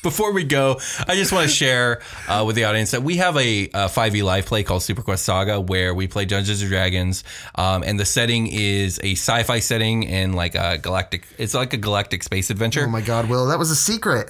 before 0.03 0.33
we 0.33 0.45
go, 0.45 0.81
I 1.07 1.15
just 1.15 1.33
want 1.33 1.49
to 1.49 1.55
share 1.55 2.01
uh, 2.29 2.45
with 2.47 2.57
the 2.57 2.65
audience 2.65 2.93
that 2.93 3.03
we 3.03 3.17
have 3.17 3.37
a, 3.37 3.69
uh 3.71 3.89
5e 3.89 4.23
live 4.23 4.47
play 4.47 4.63
called 4.63 4.83
Superquest 4.83 5.19
Saga 5.19 5.61
where 5.61 5.95
we 5.95 6.07
play 6.09 6.25
Dungeons 6.25 6.61
and 6.63 6.71
Dragons, 6.71 7.25
um, 7.55 7.83
and 7.83 7.99
the 7.99 8.05
setting 8.05 8.47
is 8.47 8.99
a 9.03 9.13
sci-fi 9.13 9.59
setting 9.61 10.07
and 10.07 10.35
like 10.35 10.55
a 10.55 10.79
galactic. 10.79 11.27
It's 11.39 11.55
like 11.55 11.73
a 11.73 11.77
galactic 11.79 12.23
space 12.23 12.51
adventure. 12.51 12.85
Oh 12.85 12.89
my 12.91 13.01
God, 13.01 13.29
Will, 13.29 13.47
that 13.47 13.59
was 13.59 13.71
a 13.71 13.77
secret. 13.77 14.29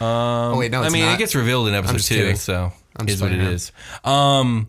oh 0.00 0.56
wait, 0.58 0.70
no, 0.70 0.80
Um, 0.80 0.86
I 0.86 0.90
mean, 0.90 1.04
not. 1.04 1.14
it 1.14 1.18
gets 1.18 1.34
revealed 1.34 1.68
in 1.68 1.74
episode 1.74 2.00
two, 2.00 2.14
kidding. 2.14 2.36
so 2.36 2.72
I'm 2.96 3.08
is 3.08 3.20
what 3.22 3.32
it 3.32 3.40
is. 3.40 3.72
Um, 4.04 4.68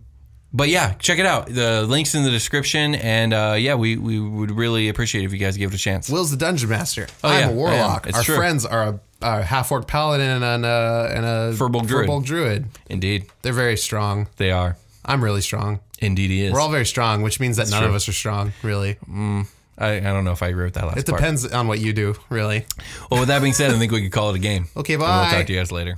but 0.54 0.68
yeah, 0.68 0.94
check 0.96 1.18
it 1.20 1.26
out. 1.26 1.48
The 1.48 1.84
links 1.84 2.14
in 2.14 2.24
the 2.24 2.30
description, 2.32 2.96
and 2.96 3.34
uh, 3.34 3.56
yeah, 3.58 3.76
we, 3.76 3.96
we 3.96 4.20
would 4.20 4.52
really 4.52 4.90
appreciate 4.90 5.24
if 5.24 5.32
you 5.32 5.38
guys 5.38 5.56
give 5.56 5.72
it 5.72 5.76
a 5.76 5.80
chance. 5.80 6.10
Will's 6.10 6.30
the 6.32 6.36
dungeon 6.38 6.70
master. 6.70 7.08
Oh, 7.24 7.30
I'm 7.30 7.40
yeah, 7.40 7.50
a 7.50 7.54
warlock. 7.54 8.06
It's 8.08 8.18
Our 8.18 8.24
true. 8.24 8.36
friends 8.36 8.66
are 8.66 8.84
a, 8.84 9.00
a 9.22 9.42
half 9.44 9.72
orc 9.72 9.88
paladin 9.88 10.44
and 10.44 10.66
a, 10.66 10.68
uh, 10.68 11.14
and 11.16 11.26
a 11.26 11.54
Firbolg 11.58 11.88
druid. 11.88 12.26
Druid. 12.26 12.66
Indeed, 12.90 13.26
They're 13.42 13.54
very 13.54 13.78
strong. 13.78 14.28
they 14.38 14.52
are. 14.52 14.78
I'm 15.06 15.24
really 15.24 15.42
strong. 15.42 15.80
Indeed, 16.00 16.30
he 16.32 16.44
is. 16.46 16.54
We're 16.54 16.60
all 16.60 16.70
very 16.72 16.86
strong, 16.86 17.22
which 17.22 17.40
means 17.40 17.58
that 17.58 17.70
none 17.70 17.82
true. 17.82 17.90
of 17.90 17.96
us 17.96 18.08
are 18.08 18.14
strong, 18.14 18.54
really. 18.64 18.96
Mm, 19.10 19.48
I, 19.78 19.98
I 19.98 20.00
don't 20.00 20.24
know 20.26 20.32
if 20.32 20.42
I 20.44 20.48
agree 20.48 20.66
with 20.66 20.74
that 20.76 20.86
last 20.86 20.98
It 20.98 21.08
part. 21.08 21.20
depends 21.20 21.46
on 21.52 21.68
what 21.68 21.80
you 21.80 21.94
do, 21.94 22.16
really. 22.30 22.66
Well, 23.10 23.20
with 23.20 23.30
that 23.30 23.42
being 23.42 23.54
said, 23.54 23.72
I 23.72 23.78
think 23.80 23.92
we 23.92 24.02
could 24.04 24.12
call 24.12 24.30
it 24.32 24.36
a 24.36 24.40
game. 24.40 24.68
Okay, 24.78 24.94
And 24.94 25.02
bye. 25.02 25.22
We'll 25.22 25.32
talk 25.38 25.46
to 25.48 25.54
you 25.54 25.60
guys 25.60 25.72
later. 25.72 25.98